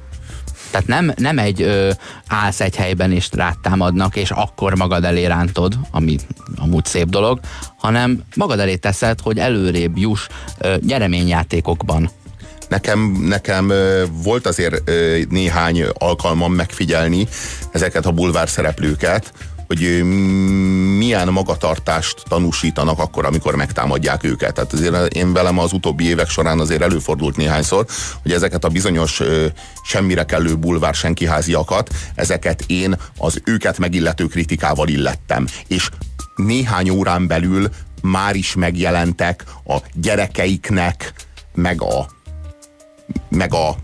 Tehát 0.75 0.89
nem, 0.89 1.13
nem 1.17 1.39
egy 1.39 1.63
ö, 1.63 1.91
állsz 2.29 2.61
egy 2.61 2.77
helyben 2.77 3.13
és 3.13 3.29
rád 3.33 3.59
támadnak, 3.63 4.17
és 4.17 4.31
akkor 4.31 4.75
magad 4.75 5.05
elé 5.05 5.25
rántod, 5.25 5.79
ami 5.91 6.17
amúgy 6.57 6.85
szép 6.85 7.09
dolog, 7.09 7.41
hanem 7.79 8.23
magad 8.37 8.59
elé 8.59 8.77
teszed, 8.77 9.21
hogy 9.21 9.39
előrébb 9.39 9.99
juss 9.99 10.27
ö, 10.59 10.77
nyereményjátékokban. 10.87 12.11
Nekem, 12.69 13.01
nekem 13.29 13.73
volt 14.23 14.47
azért 14.47 14.91
néhány 15.29 15.85
alkalmam 15.93 16.53
megfigyelni 16.53 17.27
ezeket 17.73 18.07
a 18.07 18.11
bulvár 18.11 18.49
szereplőket, 18.49 19.33
hogy 19.67 20.03
milyen 20.97 21.29
magatartást 21.29 22.23
tanúsítanak 22.29 22.99
akkor, 22.99 23.25
amikor 23.25 23.55
megtámadják 23.55 24.25
őket. 24.25 24.55
Tehát 24.55 24.73
azért 24.73 25.15
én 25.15 25.33
velem 25.33 25.59
az 25.59 25.73
utóbbi 25.73 26.05
évek 26.05 26.29
során 26.29 26.61
azért 26.61 26.83
előfordult 26.83 27.37
néhányszor, 27.37 27.87
hogy 28.23 28.33
ezeket 28.33 28.65
a 28.65 28.69
bizonyos 28.69 29.21
semmire 29.85 30.25
kellő 30.25 30.57
bulvár 30.57 30.95
senkiháziakat, 30.95 31.95
ezeket 32.15 32.65
én 32.67 32.97
az 33.19 33.41
őket 33.45 33.79
megillető 33.79 34.27
kritikával 34.27 34.89
illettem. 34.89 35.47
És 35.67 35.89
néhány 36.37 36.91
órán 36.91 37.27
belül 37.27 37.69
már 38.03 38.35
is 38.35 38.55
megjelentek 38.55 39.45
a 39.67 39.77
gyerekeiknek, 39.95 41.13
meg 41.55 41.83
a 41.83 42.07
meg 43.29 43.55
a 43.55 43.77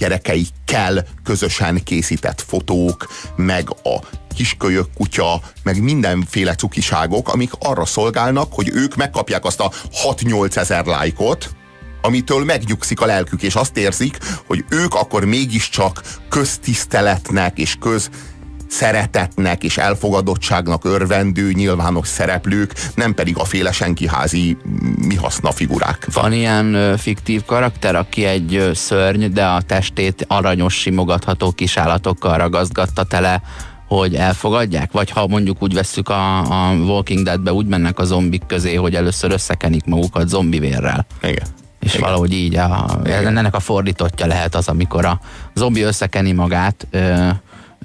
gyerekeikkel 0.00 1.06
közösen 1.24 1.82
készített 1.84 2.40
fotók, 2.40 3.06
meg 3.36 3.68
a 3.70 3.98
kiskölyök 4.36 4.92
kutya, 4.94 5.40
meg 5.62 5.82
mindenféle 5.82 6.54
cukiságok, 6.54 7.28
amik 7.28 7.50
arra 7.58 7.84
szolgálnak, 7.84 8.52
hogy 8.52 8.70
ők 8.74 8.96
megkapják 8.96 9.44
azt 9.44 9.60
a 9.60 9.72
6-8 10.04 10.56
ezer 10.56 10.84
lájkot, 10.84 11.50
amitől 12.02 12.44
megnyugszik 12.44 13.00
a 13.00 13.06
lelkük, 13.06 13.42
és 13.42 13.54
azt 13.54 13.76
érzik, 13.76 14.18
hogy 14.46 14.64
ők 14.68 14.94
akkor 14.94 15.24
mégiscsak 15.24 16.02
köztiszteletnek 16.28 17.58
és 17.58 17.76
köz 17.80 18.10
szeretetnek 18.70 19.64
és 19.64 19.78
elfogadottságnak 19.78 20.84
örvendő 20.84 21.52
nyilvános 21.52 22.08
szereplők, 22.08 22.74
nem 22.94 23.14
pedig 23.14 23.38
a 23.38 23.44
féle 23.44 23.72
senkiházi 23.72 24.56
mi 25.06 25.14
haszna 25.14 25.52
figurák. 25.52 26.06
Van 26.12 26.32
ilyen 26.32 26.96
fiktív 26.96 27.44
karakter, 27.44 27.94
aki 27.94 28.24
egy 28.24 28.70
szörny, 28.74 29.26
de 29.32 29.46
a 29.46 29.62
testét 29.62 30.24
aranyos, 30.28 30.74
simogatható 30.74 31.52
kisállatokkal 31.52 32.36
ragaszgatta 32.36 33.04
tele, 33.04 33.42
hogy 33.86 34.14
elfogadják? 34.14 34.92
Vagy 34.92 35.10
ha 35.10 35.26
mondjuk 35.26 35.62
úgy 35.62 35.74
vesszük 35.74 36.08
a, 36.08 36.38
a 36.38 36.74
Walking 36.74 37.24
Deadbe, 37.24 37.52
úgy 37.52 37.66
mennek 37.66 37.98
a 37.98 38.04
zombik 38.04 38.42
közé, 38.46 38.74
hogy 38.74 38.94
először 38.94 39.32
összekenik 39.32 39.84
magukat 39.84 40.28
zombivérrel. 40.28 41.06
Igen. 41.22 41.46
És 41.80 41.94
Igen. 41.94 42.00
valahogy 42.00 42.32
így 42.32 42.56
a, 42.56 43.00
ennek 43.04 43.54
a 43.54 43.60
fordítottja 43.60 44.26
lehet 44.26 44.54
az, 44.54 44.68
amikor 44.68 45.04
a 45.04 45.20
zombi 45.54 45.80
összekeni 45.80 46.32
magát 46.32 46.86
ö, 46.90 47.28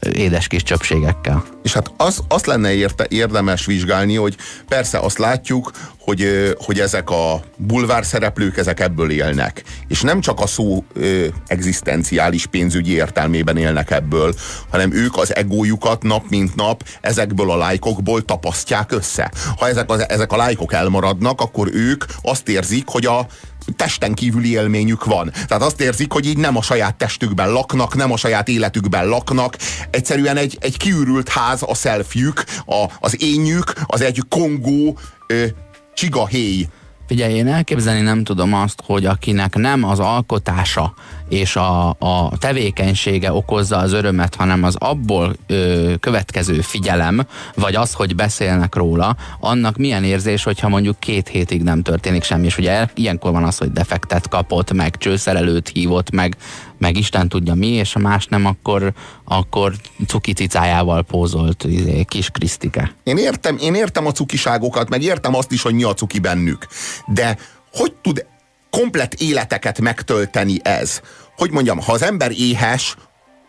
édes 0.02 0.48
kis 0.48 0.64
csöpségekkel. 0.64 1.44
És 1.64 1.74
hát 1.74 1.92
az, 1.98 2.24
azt 2.28 2.46
lenne 2.46 2.74
érte, 2.74 3.06
érdemes 3.10 3.66
vizsgálni, 3.66 4.16
hogy 4.16 4.36
persze 4.68 5.00
azt 5.00 5.18
látjuk, 5.18 5.72
hogy, 6.00 6.54
hogy 6.58 6.80
ezek 6.80 7.10
a 7.10 7.42
bulvár 7.58 8.06
szereplők, 8.06 8.58
ezek 8.58 8.80
ebből 8.80 9.12
élnek. 9.12 9.64
És 9.88 10.02
nem 10.02 10.22
csak 10.22 10.40
a 10.40 10.48
szó 10.48 10.84
ö, 10.94 11.26
egzisztenciális 11.48 12.46
pénzügyi 12.46 12.94
értelmében 12.94 13.58
élnek 13.58 13.92
ebből, 13.92 14.34
hanem 14.70 14.94
ők 14.94 15.18
az 15.18 15.36
egójukat 15.36 16.04
nap 16.04 16.30
mint 16.30 16.56
nap 16.56 16.84
ezekből 17.02 17.52
a 17.52 17.58
lájkokból 17.58 18.26
tapasztják 18.26 18.92
össze. 18.92 19.32
Ha 19.58 19.68
ezek, 19.68 19.90
az, 19.90 20.10
ezek 20.10 20.32
a 20.32 20.38
lájkok 20.38 20.74
elmaradnak, 20.74 21.42
akkor 21.42 21.70
ők 21.74 22.04
azt 22.22 22.50
érzik, 22.50 22.88
hogy 22.88 23.06
a 23.06 23.28
testen 23.76 24.14
kívüli 24.14 24.52
élményük 24.52 25.06
van. 25.06 25.32
Tehát 25.48 25.64
azt 25.64 25.82
érzik, 25.82 26.12
hogy 26.12 26.26
így 26.26 26.38
nem 26.38 26.58
a 26.58 26.62
saját 26.62 26.96
testükben 26.96 27.52
laknak, 27.52 27.96
nem 27.96 28.12
a 28.12 28.18
saját 28.18 28.48
életükben 28.48 29.08
laknak. 29.08 29.58
Egyszerűen 29.90 30.38
egy, 30.38 30.58
egy 30.60 30.78
kiürült 30.78 31.30
ház 31.30 31.62
a 31.66 31.74
szelfjük, 31.74 32.44
a, 32.66 32.86
az 33.00 33.22
énjük, 33.22 33.74
az 33.86 34.02
egy 34.02 34.24
kongó 34.30 34.98
ö, 35.28 35.46
csigahéj. 35.94 36.68
Figyelj, 37.08 37.34
én 37.34 37.48
elképzelni 37.48 38.02
nem 38.02 38.24
tudom 38.24 38.54
azt, 38.54 38.82
hogy 38.86 39.06
akinek 39.06 39.56
nem 39.56 39.84
az 39.84 40.00
alkotása 40.00 40.94
és 41.30 41.56
a, 41.56 41.90
a 41.90 42.32
tevékenysége 42.38 43.34
okozza 43.34 43.78
az 43.78 43.94
örömet, 43.94 44.36
hanem 44.36 44.64
az 44.64 44.76
abból 44.76 45.36
ö, 45.48 45.94
következő 46.00 46.62
figyelem, 46.62 47.28
vagy 47.56 47.76
az, 47.76 47.94
hogy 47.94 48.16
beszélnek 48.16 48.76
róla, 48.76 49.16
annak 49.40 49.78
milyen 49.78 50.04
érzés, 50.04 50.44
hogyha 50.44 50.70
mondjuk 50.70 51.00
két 51.00 51.28
hétig 51.28 51.64
nem 51.64 51.82
történik 51.82 52.24
semmi, 52.24 52.46
és 52.46 52.58
ugye 52.58 52.88
ilyenkor 52.94 53.32
van 53.32 53.44
az, 53.44 53.58
hogy 53.58 53.72
defektet 53.72 54.28
kapott, 54.28 54.74
meg 54.74 54.98
csőszerelőt 54.98 55.70
hívott, 55.70 56.12
meg, 56.12 56.38
meg 56.78 56.98
Isten 56.98 57.30
tudja 57.30 57.54
mi, 57.54 57.68
és 57.68 57.96
a 57.96 58.00
más 58.00 58.26
nem, 58.26 58.46
akkor, 58.46 58.94
akkor 59.24 59.74
cuki 60.08 60.34
cicájával 60.34 61.04
pózolt 61.04 61.64
izé, 61.64 62.04
kis 62.04 62.30
Krisztike. 62.30 62.96
Én 63.04 63.18
értem, 63.18 63.58
én 63.60 63.74
értem 63.76 64.06
a 64.06 64.12
cukiságokat, 64.12 64.90
meg 64.90 65.02
értem 65.02 65.36
azt 65.36 65.52
is, 65.52 65.62
hogy 65.62 65.74
mi 65.74 65.84
a 65.84 65.94
cuki 65.94 66.20
bennük. 66.20 66.68
De 67.08 67.38
hogy 67.72 67.94
tud 68.02 68.26
komplet 68.76 69.14
életeket 69.14 69.82
megtölteni 69.82 70.60
ez? 70.64 71.02
Hogy 71.36 71.52
mondjam, 71.52 71.80
ha 71.80 71.92
az 71.92 72.02
ember 72.02 72.32
éhes, 72.32 72.96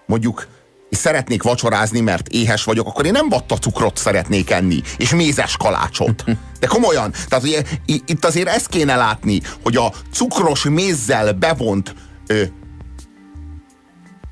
mondjuk 0.07 0.47
és 0.89 0.97
szeretnék 0.97 1.43
vacsorázni, 1.43 2.01
mert 2.01 2.29
éhes 2.29 2.65
vagyok, 2.65 2.87
akkor 2.87 3.07
én 3.07 3.13
nem 3.13 3.29
vatta 3.29 3.57
cukrot 3.57 3.97
szeretnék 3.97 4.51
enni, 4.51 4.81
és 4.97 5.11
mézes 5.11 5.57
kalácsot. 5.57 6.25
De 6.61 6.67
komolyan, 6.67 7.13
tehát 7.29 7.45
ugye, 7.45 7.63
itt 7.87 8.25
azért 8.25 8.49
ezt 8.49 8.69
kéne 8.69 8.97
látni, 8.97 9.41
hogy 9.63 9.77
a 9.77 9.93
cukros 10.13 10.65
mézzel 10.65 11.33
bevont 11.33 11.95
ö, 12.27 12.43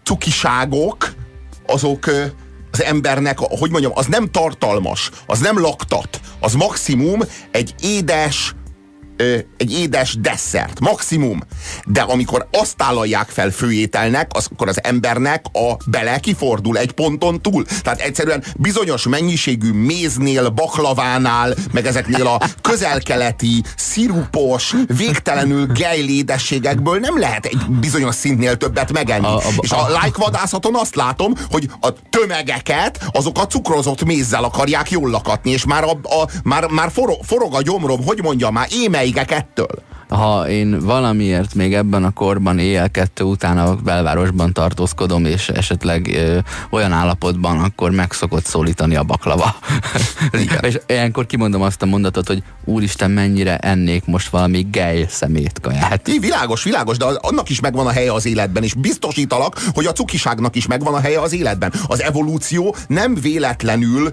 cukiságok, 0.05 1.13
azok 1.67 2.07
ö, 2.07 2.25
az 2.71 2.83
embernek, 2.83 3.39
hogy 3.39 3.71
mondjam, 3.71 3.93
az 3.95 4.07
nem 4.07 4.31
tartalmas, 4.31 5.11
az 5.27 5.39
nem 5.39 5.61
laktat, 5.61 6.21
az 6.41 6.55
maximum 6.55 7.21
egy 7.51 7.75
édes, 7.81 8.55
ö, 9.17 9.37
egy 9.57 9.73
édes 9.73 10.17
desszert, 10.21 10.81
maximum. 10.81 11.41
De 11.87 12.01
amikor 12.01 12.49
azt 12.53 12.75
állalják 12.79 13.29
fel 13.29 13.51
főételnek, 13.51 14.31
az, 14.35 14.49
akkor 14.53 14.69
az 14.69 14.85
embernek 14.85 15.45
a 15.53 15.77
bele 15.87 16.19
kifordul 16.19 16.79
egy 16.79 16.93
ponton 16.93 17.41
túl. 17.43 17.65
Tehát 17.83 18.01
egyszerűen 18.01 18.45
bizonyos 18.57 19.07
mennyiségű 19.09 19.73
méznél, 19.73 20.49
baklavánál, 20.49 21.55
meg 21.73 21.87
ezeknél 21.87 22.27
a 22.27 22.41
közelkeleti, 22.61 23.63
szirupos, 23.77 24.75
végtelenül 24.97 25.67
gejlédességekből 25.67 26.99
nem 26.99 27.19
lehet 27.19 27.45
egy 27.47 27.59
bizonyos 27.81 28.15
szintnél 28.15 28.57
többet 28.57 28.93
megenni. 28.93 29.27
A- 29.27 29.37
a- 29.37 29.43
És 29.61 29.71
a 29.71 29.87
like 29.89 30.19
vadászaton 30.19 30.75
azt 30.75 30.95
látom, 30.95 31.33
hogy 31.51 31.69
a 31.81 31.89
tömegeket 32.11 33.05
azok 33.13 33.39
a 33.39 33.47
cukrozott 33.47 34.05
mézzel 34.05 34.45
akarják 34.45 34.91
jól 34.91 35.11
lakatni, 35.11 35.51
és 35.51 35.65
már, 35.65 35.85
a, 35.85 35.91
a, 35.91 36.29
már, 36.45 36.67
már 36.67 36.91
forog, 36.93 37.19
forog 37.25 37.55
a 37.55 37.63
gyomrom, 37.63 38.05
hogy 38.05 38.23
mondjam, 38.23 38.53
már 38.53 38.67
émeigek 39.05 39.31
ettől. 39.31 39.83
Ha 40.09 40.49
én 40.49 40.79
valamiért 40.81 41.55
még 41.55 41.75
ebben 41.75 42.05
a 42.05 42.11
korban 42.11 42.59
éjjel 42.59 42.91
kettő 42.91 43.25
után 43.25 43.59
a 43.59 43.75
belvárosban 43.75 44.53
tartózkodom, 44.53 45.25
és 45.25 45.49
esetleg 45.49 46.09
ö, 46.15 46.39
olyan 46.71 46.93
állapotban, 46.93 47.59
akkor 47.61 47.91
meg 47.91 48.13
szokott 48.13 48.45
szólítani 48.45 48.97
a 48.97 49.03
baklava. 49.03 49.57
és 50.61 50.79
ilyenkor 50.87 51.27
kimondom 51.27 51.63
azt 51.63 51.83
a 51.83 51.87
mondatot, 51.87 52.27
hogy 52.27 52.43
úristen, 52.65 53.11
mennyire 53.11 53.57
ennék 53.57 54.05
most 54.07 54.29
valami 54.29 54.67
gej 54.71 55.07
szemét 55.09 55.61
kaját. 55.61 56.09
Így 56.09 56.21
világos, 56.21 56.63
világos, 56.63 56.97
de 56.97 57.05
annak 57.05 57.49
is 57.49 57.61
megvan 57.61 57.87
a 57.87 57.93
helye 57.93 58.13
az 58.13 58.27
életben, 58.27 58.63
és 58.63 58.75
biztosítalak, 58.75 59.61
hogy 59.75 59.87
a 59.87 59.93
cukiságnak 59.93 60.57
is 60.57 60.67
megvan 60.67 60.95
a 60.95 61.01
helye 61.01 61.21
az 61.21 61.33
életben. 61.33 61.73
Az 61.87 62.03
evolúció 62.03 62.77
nem 62.87 63.15
véletlenül 63.15 64.13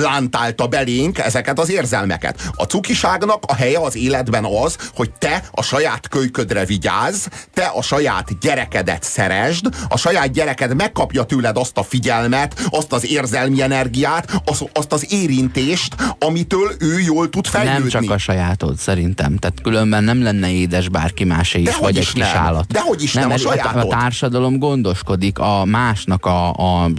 plántálta 0.00 0.66
belénk 0.66 1.18
ezeket 1.18 1.58
az 1.58 1.70
érzelmeket. 1.70 2.50
A 2.56 2.64
cukiságnak 2.64 3.42
a 3.46 3.54
helye 3.54 3.78
az 3.78 3.96
életben 3.96 4.44
az, 4.44 4.76
hogy 4.94 5.10
te 5.18 5.42
a 5.50 5.62
saját 5.62 6.08
kölyködre 6.08 6.64
vigyázz, 6.64 7.26
te 7.52 7.64
a 7.74 7.82
saját 7.82 8.38
gyerekedet 8.38 9.02
szeresd, 9.02 9.66
a 9.88 9.96
saját 9.96 10.32
gyereked 10.32 10.74
megkapja 10.76 11.22
tőled 11.22 11.56
azt 11.56 11.78
a 11.78 11.82
figyelmet, 11.82 12.60
azt 12.70 12.92
az 12.92 13.06
érzelmi 13.06 13.62
energiát, 13.62 14.40
azt, 14.44 14.64
azt 14.72 14.92
az 14.92 15.12
érintést, 15.12 15.94
amitől 16.18 16.70
ő 16.78 17.00
jól 17.00 17.30
tud 17.30 17.46
fejlődni. 17.46 17.78
Nem 17.78 17.88
csak 17.88 18.10
a 18.10 18.18
sajátod, 18.18 18.76
szerintem. 18.76 19.36
Tehát 19.36 19.60
különben 19.62 20.04
nem 20.04 20.22
lenne 20.22 20.50
édes 20.52 20.88
bárki 20.88 21.24
másé 21.24 21.58
is, 21.58 21.64
Dehogy 21.64 21.82
vagy 21.82 21.96
is 21.96 22.08
egy 22.08 22.12
kis 22.14 22.22
nem. 22.32 22.42
állat. 22.42 22.66
Dehogy 22.66 23.02
is 23.02 23.12
nem, 23.12 23.30
a 23.30 23.32
ez- 23.32 23.44
a, 23.44 23.48
sajátod. 23.48 23.82
a 23.82 23.86
társadalom 23.86 24.58
gondoskodik 24.58 25.38
a 25.38 25.64
másnak 25.64 26.26
a, 26.26 26.52
a 26.52 26.90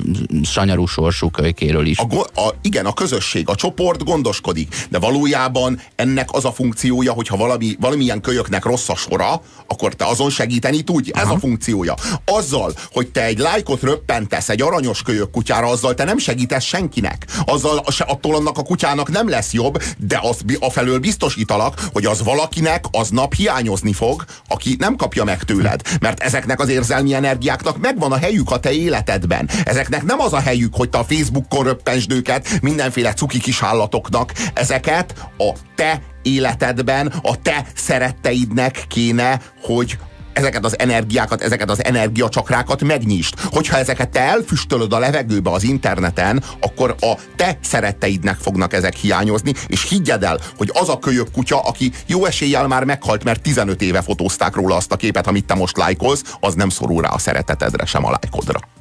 sanyarú 0.44 0.86
sorsú 0.86 1.30
kölykéről 1.30 1.86
is. 1.86 1.98
A, 1.98 2.20
a, 2.20 2.54
igen, 2.62 2.85
a 2.86 2.94
közösség, 2.94 3.50
a 3.50 3.56
csoport 3.56 4.04
gondoskodik, 4.04 4.86
de 4.90 5.00
valójában 5.00 5.82
ennek 5.96 6.30
az 6.32 6.46
a 6.46 6.52
funkciója, 6.52 7.12
hogyha 7.12 7.38
valami, 7.38 7.76
valamilyen 7.80 8.22
kölyöknek 8.22 8.66
rossz 8.66 8.90
a 8.90 8.96
sora, 8.96 9.42
akkor 9.68 9.94
te 9.94 10.06
azon 10.06 10.30
segíteni 10.30 10.82
tudj. 10.82 11.12
Ez 11.14 11.28
a 11.30 11.40
funkciója. 11.40 11.96
Azzal, 12.26 12.74
hogy 12.92 13.08
te 13.08 13.24
egy 13.24 13.38
lájkot 13.38 13.82
röppentesz 13.82 14.50
egy 14.50 14.62
aranyos 14.62 15.02
kölyök 15.02 15.32
kutyára, 15.32 15.68
azzal 15.68 15.94
te 15.94 16.04
nem 16.04 16.18
segítesz 16.18 16.64
senkinek. 16.64 17.26
Azzal 17.46 17.84
se, 17.92 18.04
attól 18.04 18.36
annak 18.36 18.58
a 18.58 18.64
kutyának 18.64 19.10
nem 19.10 19.30
lesz 19.30 19.54
jobb, 19.54 19.84
de 19.98 20.20
az 20.22 20.42
bi- 20.42 20.58
afelől 20.60 21.00
biztosítalak, 21.00 21.82
hogy 21.94 22.06
az 22.06 22.24
valakinek 22.24 22.86
aznap 22.92 23.34
hiányozni 23.34 23.94
fog, 23.94 24.26
aki 24.48 24.76
nem 24.80 24.96
kapja 24.96 25.24
meg 25.24 25.44
tőled. 25.44 25.82
Mert 26.00 26.20
ezeknek 26.20 26.60
az 26.60 26.70
érzelmi 26.70 27.14
energiáknak 27.14 27.78
megvan 27.78 28.12
a 28.12 28.18
helyük 28.18 28.52
a 28.52 28.60
te 28.60 28.72
életedben. 28.72 29.50
Ezeknek 29.66 30.04
nem 30.04 30.20
az 30.20 30.34
a 30.34 30.40
helyük, 30.40 30.76
hogy 30.76 30.90
te 30.90 30.98
a 30.98 31.04
Facebookon 31.04 31.64
röppensd 31.64 32.12
őket 32.12 32.60
mindenféle 32.76 33.14
cuki 33.14 33.40
kis 33.40 33.62
állatoknak. 33.62 34.32
Ezeket 34.54 35.14
a 35.38 35.52
te 35.76 36.02
életedben, 36.22 37.14
a 37.22 37.42
te 37.42 37.66
szeretteidnek 37.76 38.84
kéne, 38.88 39.42
hogy 39.62 39.98
ezeket 40.34 40.66
az 40.66 40.80
energiákat, 40.80 41.42
ezeket 41.42 41.70
az 41.70 41.84
energiacsakrákat 41.84 42.84
megnyisd. 42.84 43.40
Hogyha 43.40 43.78
ezeket 43.78 44.10
te 44.10 44.20
elfüstölöd 44.20 44.94
a 44.94 45.00
levegőbe 45.00 45.52
az 45.52 45.64
interneten, 45.64 46.44
akkor 46.60 46.96
a 47.00 47.14
te 47.36 47.58
szeretteidnek 47.62 48.38
fognak 48.38 48.74
ezek 48.74 48.96
hiányozni, 48.96 49.54
és 49.68 49.90
higgyed 49.90 50.24
el, 50.24 50.40
hogy 50.58 50.72
az 50.74 50.90
a 50.90 51.00
kölyök 51.00 51.32
kutya, 51.32 51.60
aki 51.60 51.92
jó 52.06 52.26
eséllyel 52.26 52.68
már 52.68 52.84
meghalt, 52.84 53.24
mert 53.24 53.42
15 53.42 53.82
éve 53.82 54.02
fotózták 54.02 54.56
róla 54.56 54.76
azt 54.76 54.92
a 54.92 54.96
képet, 54.96 55.28
amit 55.28 55.46
te 55.46 55.54
most 55.54 55.78
lájkolsz, 55.78 56.24
az 56.40 56.54
nem 56.54 56.70
szorul 56.70 57.02
rá 57.02 57.10
a 57.10 57.18
szeretetedre, 57.18 57.86
sem 57.86 58.06
a 58.06 58.10
lájkodra. 58.22 58.75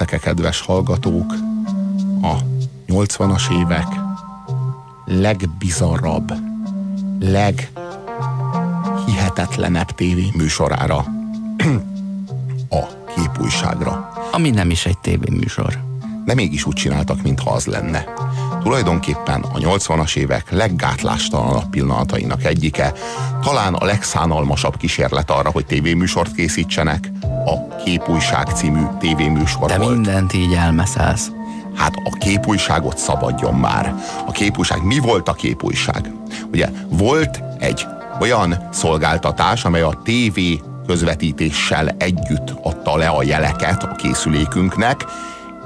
Emlékeztek-e, 0.00 0.34
kedves 0.34 0.60
hallgatók, 0.60 1.34
a 2.22 2.34
80-as 2.88 3.60
évek 3.60 3.86
legbizarrabb, 5.04 6.32
leghihetetlenebb 7.20 9.90
tévéműsorára, 9.90 10.96
a 12.80 12.82
képújságra. 13.16 14.12
Ami 14.32 14.50
nem 14.50 14.70
is 14.70 14.86
egy 14.86 14.98
tévéműsor. 14.98 15.78
de 16.24 16.34
mégis 16.34 16.64
úgy 16.64 16.74
csináltak, 16.74 17.22
mintha 17.22 17.50
az 17.50 17.66
lenne. 17.66 18.04
Tulajdonképpen 18.62 19.42
a 19.42 19.58
80-as 19.58 20.16
évek 20.16 20.50
leggátlástalanabb 20.50 21.70
pillanatainak 21.70 22.44
egyike, 22.44 22.92
talán 23.42 23.74
a 23.74 23.84
legszánalmasabb 23.84 24.76
kísérlet 24.76 25.30
arra, 25.30 25.50
hogy 25.50 25.66
tévéműsort 25.66 26.34
készítsenek, 26.34 27.10
a 27.44 27.69
Képújság 27.84 28.46
című 28.46 28.82
tévéműsor 28.98 29.68
De 29.68 29.78
volt. 29.78 29.94
mindent 29.94 30.32
így 30.32 30.52
elmeszelsz. 30.52 31.30
Hát 31.74 31.94
a 32.04 32.16
képújságot 32.18 32.98
szabadjon 32.98 33.54
már. 33.54 33.94
A 34.26 34.30
képújság, 34.30 34.82
mi 34.84 34.98
volt 34.98 35.28
a 35.28 35.32
képújság? 35.32 36.12
Ugye 36.52 36.68
volt 36.88 37.42
egy 37.58 37.86
olyan 38.20 38.68
szolgáltatás, 38.72 39.64
amely 39.64 39.82
a 39.82 40.00
TV 40.04 40.40
közvetítéssel 40.86 41.88
együtt 41.98 42.54
adta 42.62 42.96
le 42.96 43.08
a 43.08 43.22
jeleket 43.22 43.82
a 43.82 43.94
készülékünknek, 43.94 45.04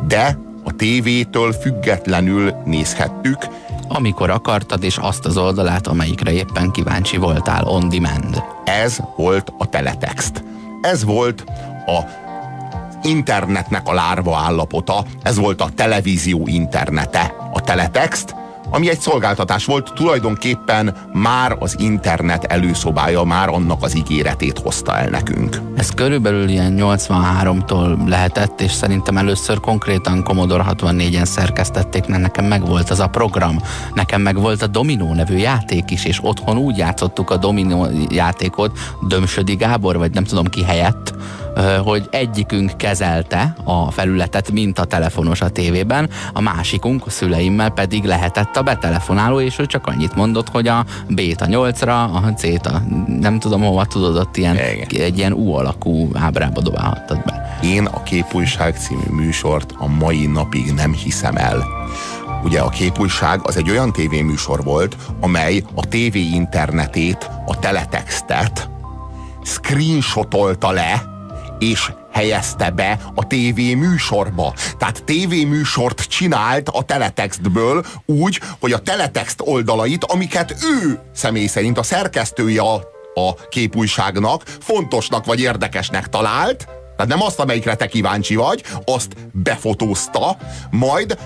de 0.09 0.38
a 0.64 0.72
tévétől 0.77 1.53
függetlenül 1.53 2.53
nézhettük, 2.64 3.38
Amikor 3.88 4.31
akartad, 4.31 4.83
és 4.83 4.96
azt 4.96 5.24
az 5.24 5.37
oldalát, 5.37 5.87
amelyikre 5.87 6.33
éppen 6.33 6.70
kíváncsi 6.70 7.16
voltál, 7.16 7.64
on 7.64 7.88
demand. 7.88 8.42
ez 8.64 8.98
volt 9.16 9.53
a 9.59 9.66
teletext. 9.68 10.44
Ez 10.83 11.05
volt 11.05 11.44
a 11.87 12.23
internetnek 13.03 13.88
a 13.88 13.92
lárva 13.92 14.37
állapota, 14.37 15.05
ez 15.23 15.37
volt 15.37 15.61
a 15.61 15.68
televízió 15.75 16.47
internete, 16.47 17.35
a 17.53 17.61
teletext, 17.61 18.35
ami 18.70 18.88
egy 18.88 19.01
szolgáltatás 19.01 19.64
volt, 19.64 19.92
tulajdonképpen 19.94 20.97
már 21.12 21.57
az 21.59 21.77
internet 21.79 22.44
előszobája, 22.44 23.23
már 23.23 23.49
annak 23.49 23.83
az 23.83 23.97
ígéretét 23.97 24.59
hozta 24.59 24.97
el 24.97 25.09
nekünk. 25.09 25.61
Ez 25.77 25.90
körülbelül 25.90 26.49
ilyen 26.49 26.75
83-tól 26.79 28.09
lehetett, 28.09 28.61
és 28.61 28.73
szerintem 28.73 29.16
először 29.16 29.61
konkrétan 29.61 30.23
Commodore 30.23 30.64
64-en 30.68 31.25
szerkesztették, 31.25 32.07
mert 32.07 32.23
nekem 32.23 32.44
meg 32.44 32.66
volt 32.66 32.90
az 32.90 33.01
a 33.01 33.07
program. 33.07 33.59
Nekem 33.94 34.20
meg 34.20 34.40
volt 34.40 34.62
a 34.62 34.66
Dominó 34.66 35.14
nevű 35.14 35.37
játék 35.37 35.90
is, 35.90 36.05
és 36.05 36.18
otthon 36.23 36.57
úgy 36.57 36.77
játszottuk 36.77 37.31
a 37.31 37.37
Dominó 37.37 37.88
játékot, 38.09 38.79
Dömsödi 39.09 39.55
Gábor, 39.55 39.97
vagy 39.97 40.11
nem 40.11 40.25
tudom 40.25 40.44
ki 40.44 40.62
helyett, 40.62 41.14
hogy 41.85 42.09
egyikünk 42.11 42.77
kezelte 42.77 43.57
a 43.64 43.90
felületet, 43.90 44.51
mint 44.51 44.79
a 44.79 44.85
telefonos 44.85 45.40
a 45.40 45.49
tévében, 45.49 46.11
a 46.33 46.40
másikunk, 46.40 47.07
a 47.07 47.11
szüleimmel 47.11 47.71
pedig 47.71 48.05
lehetett 48.05 48.57
a 48.57 48.62
betelefonáló, 48.62 49.40
és 49.40 49.59
ő 49.59 49.67
csak 49.67 49.87
annyit 49.87 50.14
mondott, 50.14 50.49
hogy 50.49 50.69
a 50.69 50.85
B-t 51.09 51.40
a 51.40 51.47
8-ra, 51.47 52.12
a 52.12 52.33
C-t 52.37 52.67
a 52.67 52.83
nem 53.07 53.38
tudom 53.38 53.62
hova 53.62 53.85
tudod, 53.85 54.17
ott 54.17 54.37
ilyen, 54.37 54.55
Igen. 54.55 55.03
egy 55.03 55.19
ilyen 55.19 55.33
U 55.33 55.53
alakú 55.53 56.09
ábrába 56.14 56.61
dobálhattad 56.61 57.23
be. 57.25 57.59
Én 57.62 57.85
a 57.85 58.03
Képújság 58.03 58.77
című 58.77 59.23
műsort 59.25 59.75
a 59.79 59.87
mai 59.87 60.27
napig 60.27 60.73
nem 60.73 60.93
hiszem 60.93 61.37
el. 61.37 61.64
Ugye 62.45 62.61
a 62.61 62.69
Képújság 62.69 63.40
az 63.43 63.57
egy 63.57 63.71
olyan 63.71 63.93
tévéműsor 63.93 64.64
volt, 64.64 64.97
amely 65.21 65.62
a 65.75 65.87
tévé 65.87 66.21
internetét, 66.21 67.31
a 67.47 67.59
teletextet 67.59 68.69
screenshotolta 69.43 70.71
le, 70.71 71.13
és 71.59 71.93
helyezte 72.12 72.71
be 72.71 72.99
a 73.14 73.27
TV 73.27 73.59
műsorba. 73.77 74.55
Tehát 74.79 75.05
TV 75.05 75.47
műsort 75.47 76.01
csinált 76.01 76.69
a 76.69 76.83
teletextből 76.83 77.85
úgy, 78.07 78.40
hogy 78.61 78.73
a 78.73 78.79
teletext 78.79 79.40
oldalait, 79.45 80.05
amiket 80.05 80.57
ő 80.83 81.01
személy 81.14 81.47
szerint 81.47 81.79
a 81.79 81.83
szerkesztője 81.83 82.61
a, 82.61 82.75
a 83.14 83.35
képújságnak 83.49 84.43
fontosnak 84.61 85.25
vagy 85.25 85.40
érdekesnek 85.40 86.09
talált, 86.09 86.67
tehát 86.97 87.11
nem 87.11 87.23
azt, 87.23 87.40
amelyikre 87.40 87.75
te 87.75 87.87
kíváncsi 87.87 88.35
vagy, 88.35 88.62
azt 88.85 89.12
befotózta, 89.33 90.37
majd 90.71 91.19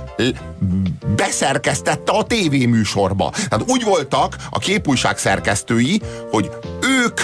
beszerkesztette 1.16 2.12
a 2.12 2.24
tévéműsorba. 2.24 3.30
Tehát 3.30 3.70
úgy 3.70 3.84
voltak 3.84 4.36
a 4.50 4.58
képújság 4.58 5.18
szerkesztői, 5.18 6.00
hogy 6.30 6.50
ők 6.82 7.20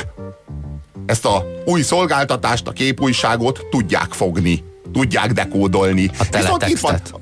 ezt 1.06 1.24
a 1.24 1.44
új 1.64 1.82
szolgáltatást, 1.82 2.68
a 2.68 2.72
képújságot 2.72 3.66
tudják 3.70 4.12
fogni 4.12 4.62
tudják 4.92 5.32
dekódolni. 5.32 6.10
A 6.18 6.28
teletextet. 6.28 7.14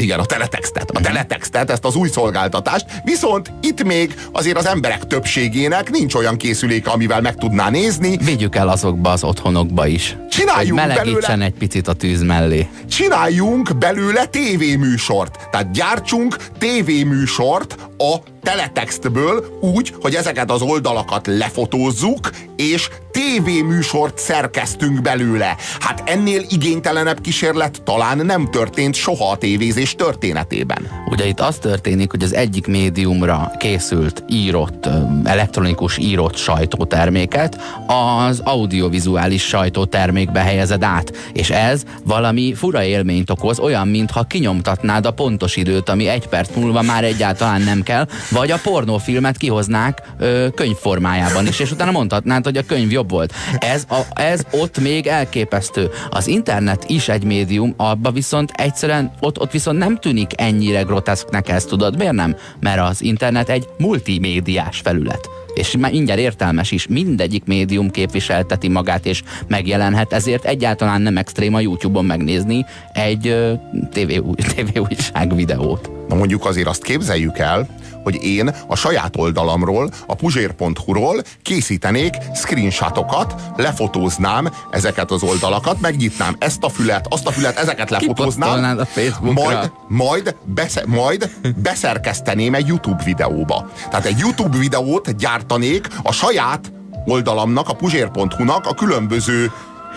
Igen, 0.00 0.18
a 0.18 0.24
teletextet. 0.24 0.90
A 0.90 1.00
teletextet, 1.00 1.70
ezt 1.70 1.84
az 1.84 1.94
új 1.94 2.08
szolgáltatást. 2.08 2.86
Viszont 3.04 3.52
itt 3.60 3.84
még 3.84 4.14
azért 4.32 4.56
az 4.56 4.66
emberek 4.66 5.06
többségének 5.06 5.90
nincs 5.90 6.14
olyan 6.14 6.36
készüléke, 6.36 6.90
amivel 6.90 7.20
meg 7.20 7.34
tudná 7.34 7.70
nézni. 7.70 8.16
Vigyük 8.16 8.54
el 8.56 8.68
azokba 8.68 9.10
az 9.10 9.24
otthonokba 9.24 9.86
is. 9.86 10.16
Csináljunk 10.30 10.80
hogy 10.80 10.88
melegítsen 10.88 11.20
belőle- 11.20 11.46
egy 11.46 11.58
picit 11.58 11.88
a 11.88 11.92
tűz 11.92 12.22
mellé. 12.22 12.68
Csináljunk 12.88 13.78
belőle 13.78 14.24
tévéműsort. 14.24 15.48
Tehát 15.50 15.70
gyártsunk 15.72 16.36
tévéműsort 16.58 17.76
a 17.98 18.16
teletextből 18.42 19.58
úgy, 19.60 19.94
hogy 20.00 20.14
ezeket 20.14 20.50
az 20.50 20.62
oldalakat 20.62 21.26
lefotózzuk, 21.26 22.30
és 22.56 22.88
tévéműsort 23.10 24.18
szerkesztünk 24.18 25.02
belőle. 25.02 25.56
Hát 25.80 26.02
ennél 26.04 26.42
igénytelenebb 26.48 27.20
kísérlet 27.20 27.82
talán 27.82 28.18
nem 28.26 28.50
történt 28.50 28.94
soha 28.94 29.30
a 29.30 29.36
tévézés 29.36 29.85
történetében. 29.94 30.88
Ugye 31.10 31.26
itt 31.26 31.40
az 31.40 31.56
történik, 31.56 32.10
hogy 32.10 32.22
az 32.22 32.34
egyik 32.34 32.66
médiumra 32.66 33.50
készült 33.58 34.24
írott, 34.28 34.88
elektronikus 35.24 35.98
írott 35.98 36.36
sajtóterméket 36.36 37.60
az 37.86 38.40
audiovizuális 38.44 39.42
sajtótermékbe 39.42 40.40
helyezed 40.40 40.82
át. 40.82 41.12
És 41.32 41.50
ez 41.50 41.82
valami 42.04 42.54
fura 42.54 42.84
élményt 42.84 43.30
okoz, 43.30 43.58
olyan, 43.58 43.88
mintha 43.88 44.22
kinyomtatnád 44.22 45.06
a 45.06 45.10
pontos 45.10 45.56
időt, 45.56 45.88
ami 45.88 46.06
egy 46.06 46.28
perc 46.28 46.56
múlva 46.56 46.82
már 46.82 47.04
egyáltalán 47.04 47.62
nem 47.62 47.82
kell, 47.82 48.06
vagy 48.30 48.50
a 48.50 48.58
pornófilmet 48.62 49.36
kihoznák 49.36 50.02
ö, 50.18 50.46
könyvformájában 50.54 51.46
is, 51.46 51.60
és 51.60 51.70
utána 51.70 51.90
mondhatnád, 51.90 52.44
hogy 52.44 52.56
a 52.56 52.62
könyv 52.66 52.92
jobb 52.92 53.10
volt. 53.10 53.32
Ez, 53.58 53.84
a, 53.88 54.00
ez 54.20 54.40
ott 54.50 54.78
még 54.78 55.06
elképesztő. 55.06 55.90
Az 56.10 56.26
internet 56.26 56.84
is 56.88 57.08
egy 57.08 57.24
médium, 57.24 57.74
abba 57.76 58.10
viszont 58.10 58.50
egyszerűen, 58.54 59.12
ott, 59.20 59.40
ott 59.40 59.52
viszont 59.52 59.75
nem 59.76 59.96
tűnik 59.96 60.30
ennyire 60.36 60.82
groteszknek 60.82 61.48
ez, 61.48 61.64
tudod, 61.64 61.96
miért 61.96 62.12
nem? 62.12 62.36
Mert 62.60 62.80
az 62.80 63.02
internet 63.02 63.48
egy 63.48 63.68
multimédiás 63.78 64.80
felület. 64.80 65.28
És 65.54 65.76
már 65.76 65.92
ingyen 65.92 66.18
értelmes 66.18 66.70
is, 66.70 66.86
mindegyik 66.86 67.44
médium 67.44 67.90
képviselteti 67.90 68.68
magát 68.68 69.06
és 69.06 69.22
megjelenhet, 69.48 70.12
ezért 70.12 70.44
egyáltalán 70.44 71.02
nem 71.02 71.16
extrém 71.16 71.54
a 71.54 71.60
YouTube-on 71.60 72.04
megnézni 72.04 72.64
egy 72.92 73.26
ö, 73.26 73.52
TV, 73.90 74.12
TV 74.52 74.80
újság 74.80 75.34
videót. 75.34 75.95
Na 76.08 76.14
mondjuk 76.14 76.46
azért 76.46 76.66
azt 76.66 76.82
képzeljük 76.82 77.38
el, 77.38 77.68
hogy 78.02 78.24
én 78.24 78.54
a 78.66 78.76
saját 78.76 79.16
oldalamról, 79.16 79.90
a 80.06 80.14
puzsér.hu-ról 80.14 81.22
készítenék 81.42 82.14
screenshotokat, 82.34 83.34
lefotóznám 83.56 84.48
ezeket 84.70 85.10
az 85.10 85.22
oldalakat, 85.22 85.80
megnyitnám 85.80 86.36
ezt 86.38 86.62
a 86.62 86.68
fület, 86.68 87.06
azt 87.10 87.26
a 87.26 87.30
fület, 87.30 87.58
ezeket 87.58 87.90
lefotóznám, 87.90 88.78
a 88.78 88.84
majd, 89.20 89.72
majd, 89.88 90.36
besze, 90.44 90.82
majd 90.86 91.30
beszerkeszteném 91.56 92.54
egy 92.54 92.66
YouTube 92.66 93.02
videóba. 93.04 93.70
Tehát 93.90 94.04
egy 94.04 94.18
YouTube 94.18 94.58
videót 94.58 95.16
gyártanék 95.16 95.88
a 96.02 96.12
saját 96.12 96.72
oldalamnak, 97.06 97.68
a 97.68 97.74
puzsér.hu-nak 97.74 98.66
a 98.66 98.74
különböző 98.74 99.52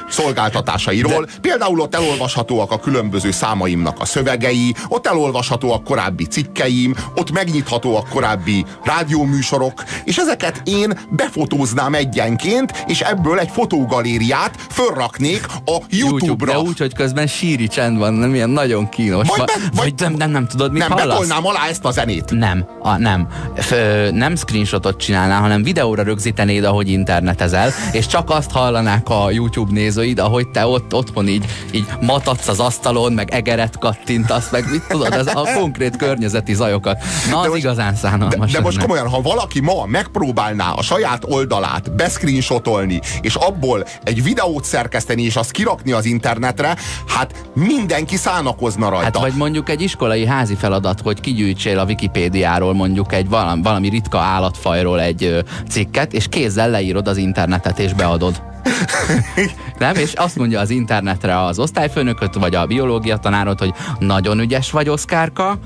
szolgáltatásairól. 0.09 1.25
De... 1.25 1.31
Például 1.41 1.79
ott 1.79 1.95
elolvashatóak 1.95 2.71
a 2.71 2.79
különböző 2.79 3.31
számaimnak 3.31 3.99
a 3.99 4.05
szövegei, 4.05 4.73
ott 4.87 5.07
elolvashatóak 5.07 5.83
korábbi 5.83 6.25
cikkeim, 6.25 6.95
ott 7.15 7.31
megnyithatóak 7.31 8.09
korábbi 8.09 8.65
rádióműsorok, 8.83 9.83
és 10.03 10.17
ezeket 10.17 10.61
én 10.63 10.99
befotóznám 11.09 11.93
egyenként, 11.93 12.83
és 12.87 13.01
ebből 13.01 13.39
egy 13.39 13.49
fotógalériát 13.51 14.55
fölraknék 14.71 15.45
a 15.65 15.77
YouTube-ra. 15.89 16.51
de 16.51 16.59
úgy, 16.59 16.77
hogy 16.79 16.93
közben 16.93 17.27
síri 17.27 17.67
csend 17.67 17.97
van, 17.97 18.13
nem 18.13 18.33
ilyen 18.33 18.49
nagyon 18.49 18.89
kínos. 18.89 19.27
Vagy 19.27 19.37
Va- 19.37 19.45
be- 19.45 19.53
vagy- 19.61 19.75
vagy 19.75 19.93
nem, 19.97 20.13
nem, 20.13 20.31
nem 20.31 20.47
tudod, 20.47 20.71
mit 20.71 20.81
Nem, 20.81 20.91
hallasz? 20.91 21.07
betolnám 21.07 21.45
alá 21.45 21.67
ezt 21.67 21.85
a 21.85 21.91
zenét. 21.91 22.31
Nem, 22.31 22.65
a, 22.81 22.97
nem. 22.97 23.27
F, 23.55 23.71
ö, 23.71 24.11
nem 24.11 24.35
screenshotot 24.35 24.99
csinálnál, 24.99 25.41
hanem 25.41 25.63
videóra 25.63 26.03
rögzítenéd, 26.03 26.63
ahogy 26.63 26.89
internetezel, 26.89 27.71
és 27.91 28.07
csak 28.07 28.29
azt 28.29 28.51
hallanák 28.51 29.09
a 29.09 29.31
YouTube 29.31 29.71
nézőid, 29.99 30.19
ahogy 30.19 30.47
te 30.47 30.65
ott 30.67 30.93
otthon 30.93 31.27
így, 31.27 31.45
így 31.71 31.85
matadsz 32.01 32.47
az 32.47 32.59
asztalon, 32.59 33.13
meg 33.13 33.31
egeret 33.31 33.77
kattintasz, 33.77 34.49
meg 34.51 34.65
mit 34.71 34.83
tudod, 34.87 35.13
ez 35.13 35.27
a 35.27 35.47
konkrét 35.55 35.95
környezeti 35.95 36.53
zajokat. 36.53 36.97
Na, 37.29 37.39
az 37.39 37.47
most- 37.47 37.59
igazán 37.59 37.91
De, 37.91 37.97
szánalmas. 37.97 38.51
de 38.51 38.59
most 38.59 38.75
lenne. 38.75 38.87
komolyan, 38.87 39.09
ha 39.09 39.21
valaki 39.21 39.59
ma 39.59 39.85
megpróbálná 39.85 40.71
a 40.71 40.81
saját 40.81 41.23
oldalát 41.27 41.95
beszcreenshotolni, 41.95 42.99
és 43.21 43.35
abból 43.35 43.85
egy 44.03 44.23
videót 44.23 44.63
szerkeszteni, 44.63 45.21
és 45.23 45.35
azt 45.35 45.51
kirakni 45.51 45.91
az 45.91 46.05
internetre, 46.05 46.75
hát 47.07 47.33
mindenki 47.53 48.15
szánakozna 48.15 48.89
rajta. 48.89 49.03
Hát 49.03 49.17
vagy 49.17 49.33
mondjuk 49.33 49.69
egy 49.69 49.81
iskolai 49.81 50.25
házi 50.25 50.55
feladat, 50.55 51.01
hogy 51.01 51.19
kigyűjtsél 51.21 51.79
a 51.79 51.83
Wikipédiáról 51.85 52.73
mondjuk 52.73 53.13
egy 53.13 53.29
valami, 53.29 53.61
valami 53.61 53.89
ritka 53.89 54.19
állatfajról 54.19 55.01
egy 55.01 55.43
cikket, 55.69 56.13
és 56.13 56.27
kézzel 56.29 56.69
leírod 56.69 57.07
az 57.07 57.17
internetet 57.17 57.79
és 57.79 57.93
beadod. 57.93 58.41
Nem? 59.79 59.88
És 59.97 60.13
azt 60.13 60.35
mondja 60.35 60.59
az 60.59 60.69
internetre 60.69 61.43
az 61.43 61.59
osztályfőnököt, 61.59 62.33
vagy 62.33 62.55
a 62.55 62.65
biológia 62.65 63.17
tanárod, 63.17 63.59
hogy 63.59 63.73
nagyon 63.99 64.39
ügyes 64.39 64.71
vagy, 64.71 64.89
Oszkárka, 64.89 65.59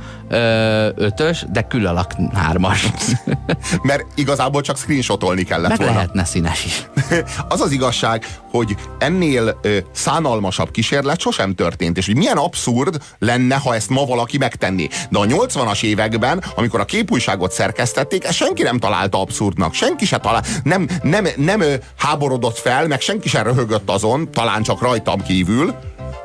ötös, 0.96 1.46
de 1.52 1.62
külalak 1.62 2.12
hármas. 2.34 2.88
Mert 3.82 4.06
igazából 4.16 4.62
csak 4.62 4.78
screenshotolni 4.78 5.44
kellett 5.44 5.70
Meg 5.70 5.78
volna. 5.78 5.94
lehetne 5.94 6.26
színes 6.26 6.66
is. 6.66 6.88
Az 7.48 7.62
az 7.62 7.72
igazság, 7.72 8.26
hogy 8.52 8.76
ennél 9.00 9.60
ö, 9.62 9.78
szánalmasabb 9.92 10.72
kísérlet 10.72 11.20
sosem 11.20 11.56
történt, 11.56 11.98
és 11.98 12.06
hogy 12.06 12.16
milyen 12.18 12.38
abszurd 12.38 12.98
lenne, 13.20 13.56
ha 13.56 13.76
ezt 13.76 13.90
ma 13.90 14.06
valaki 14.06 14.38
megtenné. 14.38 14.88
De 15.10 15.20
a 15.20 15.26
80-as 15.26 15.84
években, 15.84 16.44
amikor 16.56 16.80
a 16.80 16.86
képújságot 16.86 17.52
szerkesztették, 17.52 18.24
ezt 18.24 18.34
senki 18.34 18.64
nem 18.64 18.80
találta 18.80 19.20
abszurdnak. 19.22 19.74
Senki 19.74 20.06
se 20.06 20.18
talál, 20.18 20.44
nem, 20.64 20.88
nem, 21.02 21.28
nem 21.36 21.62
ö, 21.62 21.74
háborodott 21.98 22.58
fel, 22.58 22.88
meg 22.88 23.02
senki 23.02 23.30
sem 23.30 23.44
röhögött 23.44 23.90
azon, 23.90 24.13
talán 24.32 24.64
csak 24.64 24.82
rajtam 24.82 25.22
kívül, 25.22 25.74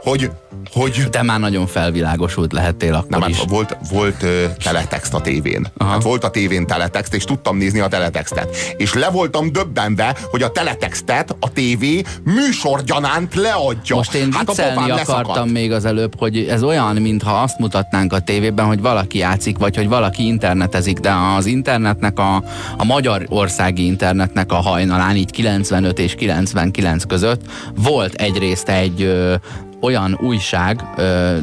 hogy, 0.03 0.31
hogy 0.72 1.07
Te 1.11 1.22
már 1.22 1.40
nagyon 1.40 1.66
felvilágosult 1.66 2.53
lehettél 2.53 2.94
akkor 2.94 3.20
nem, 3.20 3.29
is. 3.29 3.38
hát 3.38 3.51
volt, 3.51 3.77
volt 3.90 4.22
ö, 4.22 4.44
teletext 4.64 5.14
a 5.14 5.20
tévén. 5.20 5.66
Aha. 5.77 5.90
Hát 5.90 6.03
volt 6.03 6.24
a 6.24 6.31
tévén 6.31 6.66
teletext, 6.66 7.14
és 7.14 7.24
tudtam 7.24 7.57
nézni 7.57 7.81
a 7.81 7.88
teletextet. 7.88 8.57
És 8.77 8.94
le 8.94 9.09
voltam 9.09 9.53
döbbenve, 9.53 10.16
hogy 10.31 10.42
a 10.42 10.51
teletextet 10.51 11.37
a 11.40 11.53
tévé 11.53 12.03
műsorgyanánt 12.24 13.35
leadja. 13.35 13.96
Most 13.96 14.14
én 14.14 14.33
hát 14.33 14.46
viccelni 14.46 14.90
akartam 14.90 14.96
leszakadt. 14.96 15.53
még 15.53 15.72
az 15.72 15.85
előbb, 15.85 16.18
hogy 16.18 16.38
ez 16.38 16.62
olyan, 16.62 16.96
mintha 16.96 17.42
azt 17.42 17.59
mutatnánk 17.59 18.12
a 18.12 18.18
tévében, 18.18 18.66
hogy 18.66 18.81
valaki 18.81 19.18
játszik, 19.18 19.59
vagy 19.59 19.77
hogy 19.77 19.88
valaki 19.88 20.27
internetezik, 20.27 20.98
de 20.98 21.12
az 21.37 21.46
internetnek, 21.46 22.18
a, 22.18 22.42
a 22.77 22.85
magyar 22.85 23.27
országi 23.29 23.87
internetnek 23.87 24.53
a 24.53 24.57
hajnalán, 24.57 25.16
így 25.16 25.31
95 25.31 25.98
és 25.98 26.14
99 26.14 27.05
között 27.05 27.40
volt 27.74 28.14
egyrészt 28.14 28.68
egy 28.68 29.03
ö, 29.03 29.35
olyan 29.80 30.18
újság, 30.22 30.84
ö, 30.96 31.36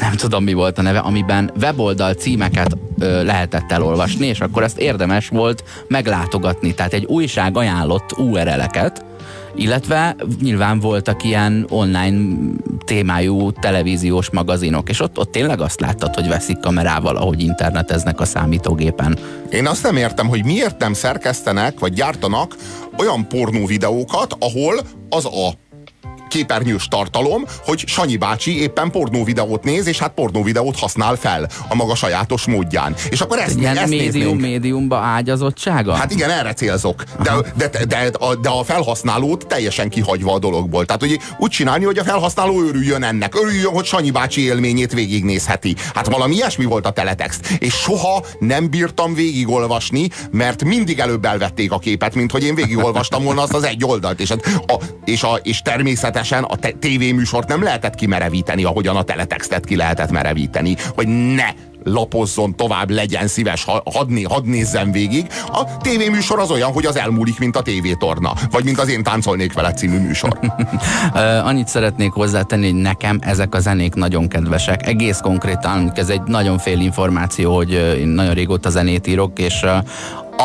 nem 0.00 0.12
tudom 0.16 0.44
mi 0.44 0.52
volt 0.52 0.78
a 0.78 0.82
neve, 0.82 0.98
amiben 0.98 1.50
weboldal 1.60 2.14
címeket 2.14 2.76
ö, 2.98 3.24
lehetett 3.24 3.72
elolvasni, 3.72 4.26
és 4.26 4.40
akkor 4.40 4.62
ezt 4.62 4.78
érdemes 4.78 5.28
volt 5.28 5.64
meglátogatni. 5.88 6.74
Tehát 6.74 6.92
egy 6.92 7.04
újság 7.04 7.56
ajánlott 7.56 8.18
URL-eket, 8.18 9.04
illetve 9.54 10.16
nyilván 10.40 10.80
voltak 10.80 11.24
ilyen 11.24 11.66
online 11.68 12.18
témájú 12.84 13.52
televíziós 13.52 14.30
magazinok, 14.30 14.88
és 14.88 15.00
ott, 15.00 15.18
ott 15.18 15.32
tényleg 15.32 15.60
azt 15.60 15.80
láttad, 15.80 16.14
hogy 16.14 16.28
veszik 16.28 16.58
kamerával, 16.58 17.16
ahogy 17.16 17.42
interneteznek 17.42 18.20
a 18.20 18.24
számítógépen. 18.24 19.18
Én 19.50 19.66
azt 19.66 19.82
nem 19.82 19.96
értem, 19.96 20.28
hogy 20.28 20.44
miért 20.44 20.78
nem 20.78 20.92
szerkesztenek, 20.92 21.78
vagy 21.78 21.92
gyártanak 21.92 22.56
olyan 22.98 23.28
pornó 23.28 23.66
videókat, 23.66 24.36
ahol 24.38 24.74
az 25.08 25.24
a 25.24 25.70
képernyős 26.32 26.88
tartalom, 26.88 27.44
hogy 27.64 27.84
Sanyi 27.86 28.16
bácsi 28.16 28.60
éppen 28.60 28.90
pornóvideót 28.90 29.64
néz, 29.64 29.86
és 29.86 29.98
hát 29.98 30.10
pornóvideót 30.10 30.78
használ 30.78 31.16
fel 31.16 31.48
a 31.68 31.74
maga 31.74 31.94
sajátos 31.94 32.46
módján. 32.46 32.94
És 33.10 33.20
akkor 33.20 33.38
ezt, 33.38 33.58
Ilyen 33.58 33.76
ezt 33.76 33.88
médium, 33.88 34.12
néznénk. 34.12 34.40
médiumba 34.40 34.96
ágyazottsága? 34.96 35.94
Hát 35.94 36.10
igen, 36.12 36.30
erre 36.30 36.52
célzok. 36.52 37.04
De, 37.22 37.32
de, 37.56 37.68
de, 37.68 37.84
de, 37.84 38.10
a, 38.18 38.34
de 38.34 38.48
a 38.48 38.64
felhasználót 38.64 39.46
teljesen 39.46 39.88
kihagyva 39.88 40.32
a 40.32 40.38
dologból. 40.38 40.84
Tehát 40.84 41.00
hogy 41.00 41.18
úgy 41.38 41.50
csinálni, 41.50 41.84
hogy 41.84 41.98
a 41.98 42.04
felhasználó 42.04 42.62
örüljön 42.62 43.02
ennek. 43.02 43.34
Örüljön, 43.34 43.72
hogy 43.72 43.84
Sanyi 43.84 44.10
bácsi 44.10 44.40
élményét 44.44 44.92
végignézheti. 44.92 45.76
Hát 45.94 46.06
valami 46.06 46.34
ilyesmi 46.34 46.64
volt 46.64 46.86
a 46.86 46.90
teletext. 46.90 47.50
És 47.58 47.74
soha 47.74 48.24
nem 48.38 48.70
bírtam 48.70 49.14
végigolvasni, 49.14 50.08
mert 50.30 50.64
mindig 50.64 50.98
előbb 50.98 51.24
elvették 51.24 51.72
a 51.72 51.78
képet, 51.78 52.14
mint 52.14 52.30
hogy 52.30 52.44
én 52.44 52.54
végigolvastam 52.54 53.24
volna 53.24 53.42
azt 53.42 53.54
az 53.54 53.64
egy 53.64 53.84
oldalt. 53.84 54.20
És, 54.20 54.30
a, 54.30 54.36
a, 54.66 54.74
és, 55.04 55.22
a, 55.22 55.40
és 55.42 55.62
természetesen 55.62 56.21
a 56.30 56.56
te, 56.56 56.70
tévéműsort 56.70 57.48
nem 57.48 57.62
lehetett 57.62 57.94
kimerevíteni, 57.94 58.64
ahogyan 58.64 58.96
a 58.96 59.02
teletextet 59.02 59.64
ki 59.64 59.76
lehetett 59.76 60.10
merevíteni. 60.10 60.76
Hogy 60.94 61.34
ne 61.34 61.48
lapozzon 61.84 62.56
tovább, 62.56 62.90
legyen 62.90 63.26
szíves, 63.26 63.64
ha- 63.64 63.82
hadd, 63.92 64.08
né, 64.08 64.22
hadd 64.22 64.44
nézzem 64.44 64.92
végig. 64.92 65.26
A 65.46 65.76
tévéműsor 65.76 66.38
az 66.38 66.50
olyan, 66.50 66.72
hogy 66.72 66.86
az 66.86 66.96
elmúlik, 66.96 67.38
mint 67.38 67.56
a 67.56 67.62
tévétorna. 67.62 68.32
Vagy 68.50 68.64
mint 68.64 68.78
az 68.78 68.88
Én 68.88 69.02
táncolnék 69.02 69.52
vele 69.52 69.72
című 69.72 69.98
műsor. 69.98 70.38
Annyit 71.44 71.68
szeretnék 71.68 72.12
hozzátenni, 72.12 72.70
hogy 72.70 72.80
nekem 72.80 73.18
ezek 73.22 73.54
a 73.54 73.60
zenék 73.60 73.94
nagyon 73.94 74.28
kedvesek. 74.28 74.86
Egész 74.86 75.18
konkrétan, 75.18 75.92
ez 75.94 76.08
egy 76.08 76.22
nagyon 76.22 76.58
fél 76.58 76.80
információ, 76.80 77.54
hogy 77.54 77.72
én 77.98 78.08
nagyon 78.08 78.34
régóta 78.34 78.70
zenét 78.70 79.06
írok, 79.06 79.38
és 79.38 79.64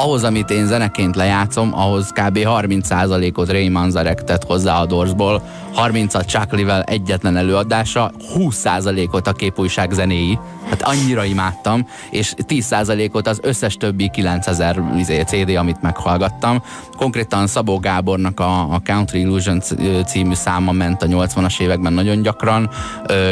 ahhoz, 0.01 0.23
amit 0.23 0.49
én 0.49 0.65
zeneként 0.65 1.15
lejátszom, 1.15 1.73
ahhoz 1.73 2.09
kb. 2.09 2.37
30%-ot 2.37 3.51
Ray 3.51 3.69
Manzarek 3.69 4.23
tett 4.23 4.43
hozzá 4.43 4.79
a 4.79 4.85
Doorsból, 4.85 5.41
30-at 5.75 6.25
Chuck 6.25 6.51
Liddell 6.51 6.81
egyetlen 6.81 7.37
előadása, 7.37 8.11
20%-ot 8.35 9.27
a 9.27 9.31
képújság 9.31 9.91
zenéi, 9.91 10.39
hát 10.69 10.81
annyira 10.81 11.23
imádtam, 11.23 11.87
és 12.11 12.33
10%-ot 12.47 13.27
az 13.27 13.39
összes 13.41 13.77
többi 13.77 14.09
9000 14.09 14.83
izé, 14.97 15.21
CD, 15.21 15.55
amit 15.55 15.81
meghallgattam. 15.81 16.63
Konkrétan 16.97 17.47
Szabó 17.47 17.77
Gábornak 17.79 18.39
a, 18.39 18.73
a 18.73 18.81
Country 18.85 19.19
Illusion 19.19 19.61
című 20.05 20.33
száma 20.33 20.71
ment 20.71 21.03
a 21.03 21.07
80-as 21.07 21.59
években 21.59 21.93
nagyon 21.93 22.21
gyakran. 22.21 22.69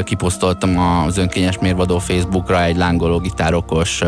Kiposztoltam 0.04 0.80
az 0.80 1.18
önkényes 1.18 1.60
mérvadó 1.60 2.00
Facebookra 2.00 2.64
egy 2.64 2.78
lángoló 2.78 3.20
gitárokos 3.20 4.02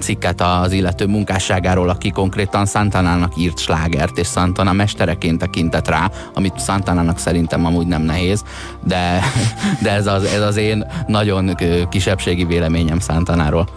cikket 0.00 0.40
az 0.40 0.72
illető 0.72 1.06
munkásságáról, 1.06 1.88
aki 1.88 2.10
konkrétan 2.10 2.66
Santanának 2.66 3.36
írt 3.36 3.58
slágert, 3.58 4.18
és 4.18 4.26
Santana 4.26 4.72
mestereként 4.72 5.38
tekintett 5.38 5.88
rá, 5.88 6.10
amit 6.34 6.64
Santanának 6.64 7.18
szerintem 7.18 7.66
amúgy 7.66 7.86
nem 7.86 8.02
nehéz, 8.02 8.44
de, 8.84 9.20
de 9.82 9.90
ez, 9.90 10.06
az, 10.06 10.24
ez 10.24 10.42
az 10.42 10.56
én 10.56 10.86
nagyon 11.06 11.56
kisebbségi 11.88 12.44
véleményem 12.44 13.00
Santanáról. 13.00 13.68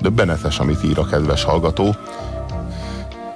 Döbbenetes, 0.00 0.58
amit 0.58 0.84
ír 0.84 0.98
a 0.98 1.06
kedves 1.06 1.44
hallgató. 1.44 1.94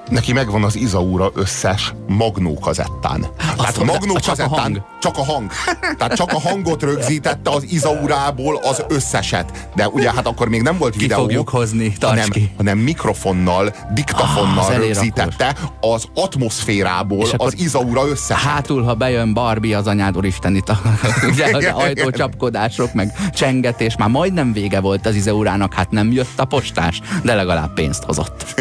Neki 0.08 0.32
megvan 0.32 0.64
az 0.64 0.76
Izaura 0.76 1.30
összes 1.34 1.94
magnó 2.08 2.58
kazettán. 2.58 3.26
Tehát 3.62 3.76
hogy- 3.76 3.86
magnó 3.86 4.18
csak 4.18 4.38
a 4.38 4.48
hang. 4.48 4.82
csak 5.00 5.18
a 5.18 5.24
hang. 5.24 5.50
Tehát 5.98 6.14
csak 6.14 6.32
a 6.32 6.40
hangot 6.40 6.82
rögzítette 6.82 7.50
az 7.50 7.64
Izaurából 7.70 8.56
az 8.62 8.84
összeset. 8.88 9.68
De 9.74 9.88
ugye 9.88 10.12
hát 10.12 10.26
akkor 10.26 10.48
még 10.48 10.62
nem 10.62 10.78
volt 10.78 10.94
videó. 10.94 11.18
fogjuk 11.20 11.48
hozni, 11.48 11.92
hanem, 12.00 12.28
ki. 12.28 12.50
hanem 12.56 12.78
mikrofonnal, 12.78 13.74
diktafonnal 13.94 14.64
Ah, 14.64 14.76
rögzítette 14.76 15.54
az 15.80 16.04
atmoszférából 16.14 17.26
az 17.36 17.58
Izaura 17.58 18.08
összeset. 18.08 18.36
Hátul, 18.44 18.82
ha 18.82 18.94
bejön 18.94 19.32
Barbie, 19.34 19.76
az 19.76 19.86
anyád 19.86 20.16
úristen 20.16 20.54
itt 20.54 20.68
a, 20.68 20.80
ugye, 21.32 21.56
az 21.56 21.64
ajtócsapkodások, 21.74 22.92
meg 22.92 23.12
csengetés, 23.32 23.96
már 23.96 24.08
majdnem 24.08 24.52
vége 24.52 24.80
volt 24.80 25.06
az 25.06 25.14
Izeurának, 25.14 25.74
hát 25.74 25.90
nem 25.90 26.12
jött 26.12 26.38
a 26.38 26.44
postás, 26.44 27.00
de 27.22 27.34
legalább 27.34 27.72
pénzt 27.74 28.02
hozott. 28.02 28.44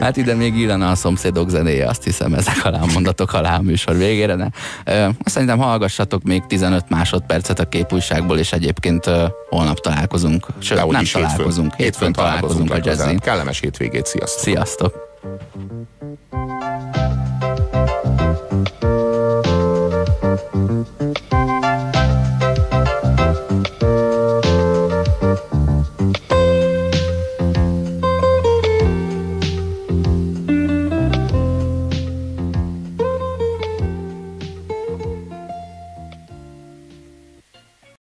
Hát 0.00 0.16
ide 0.16 0.34
még 0.34 0.56
illene 0.56 0.88
a 0.88 0.94
szomszédok 0.94 1.48
zenéje, 1.48 1.88
azt 1.88 2.04
hiszem 2.04 2.34
ezek 2.34 2.64
alá 2.64 2.80
a 2.80 2.86
mondatok 2.92 3.32
alá 3.32 3.55
a 3.56 3.62
műsor 3.62 3.96
végére, 3.96 4.36
de 4.36 4.50
ö, 4.84 5.08
szerintem 5.24 5.58
hallgassatok 5.58 6.22
még 6.22 6.46
15 6.46 6.88
másodpercet 6.88 7.58
a 7.58 7.64
képújságból, 7.68 8.38
és 8.38 8.52
egyébként 8.52 9.06
ö, 9.06 9.24
holnap 9.48 9.80
találkozunk. 9.80 10.46
Sőt, 10.58 10.76
Dehogy 10.78 10.92
nem 10.92 11.02
is 11.02 11.12
hétfőn. 11.14 11.30
találkozunk, 11.30 11.74
hétfőn 11.74 12.12
találkozunk 12.12 12.70
a 12.70 12.76
jazzin. 12.82 13.18
Kellemes 13.18 13.60
hétvégét, 13.60 14.06
sziasztok! 14.06 14.42
Sziasztok! 14.42 15.04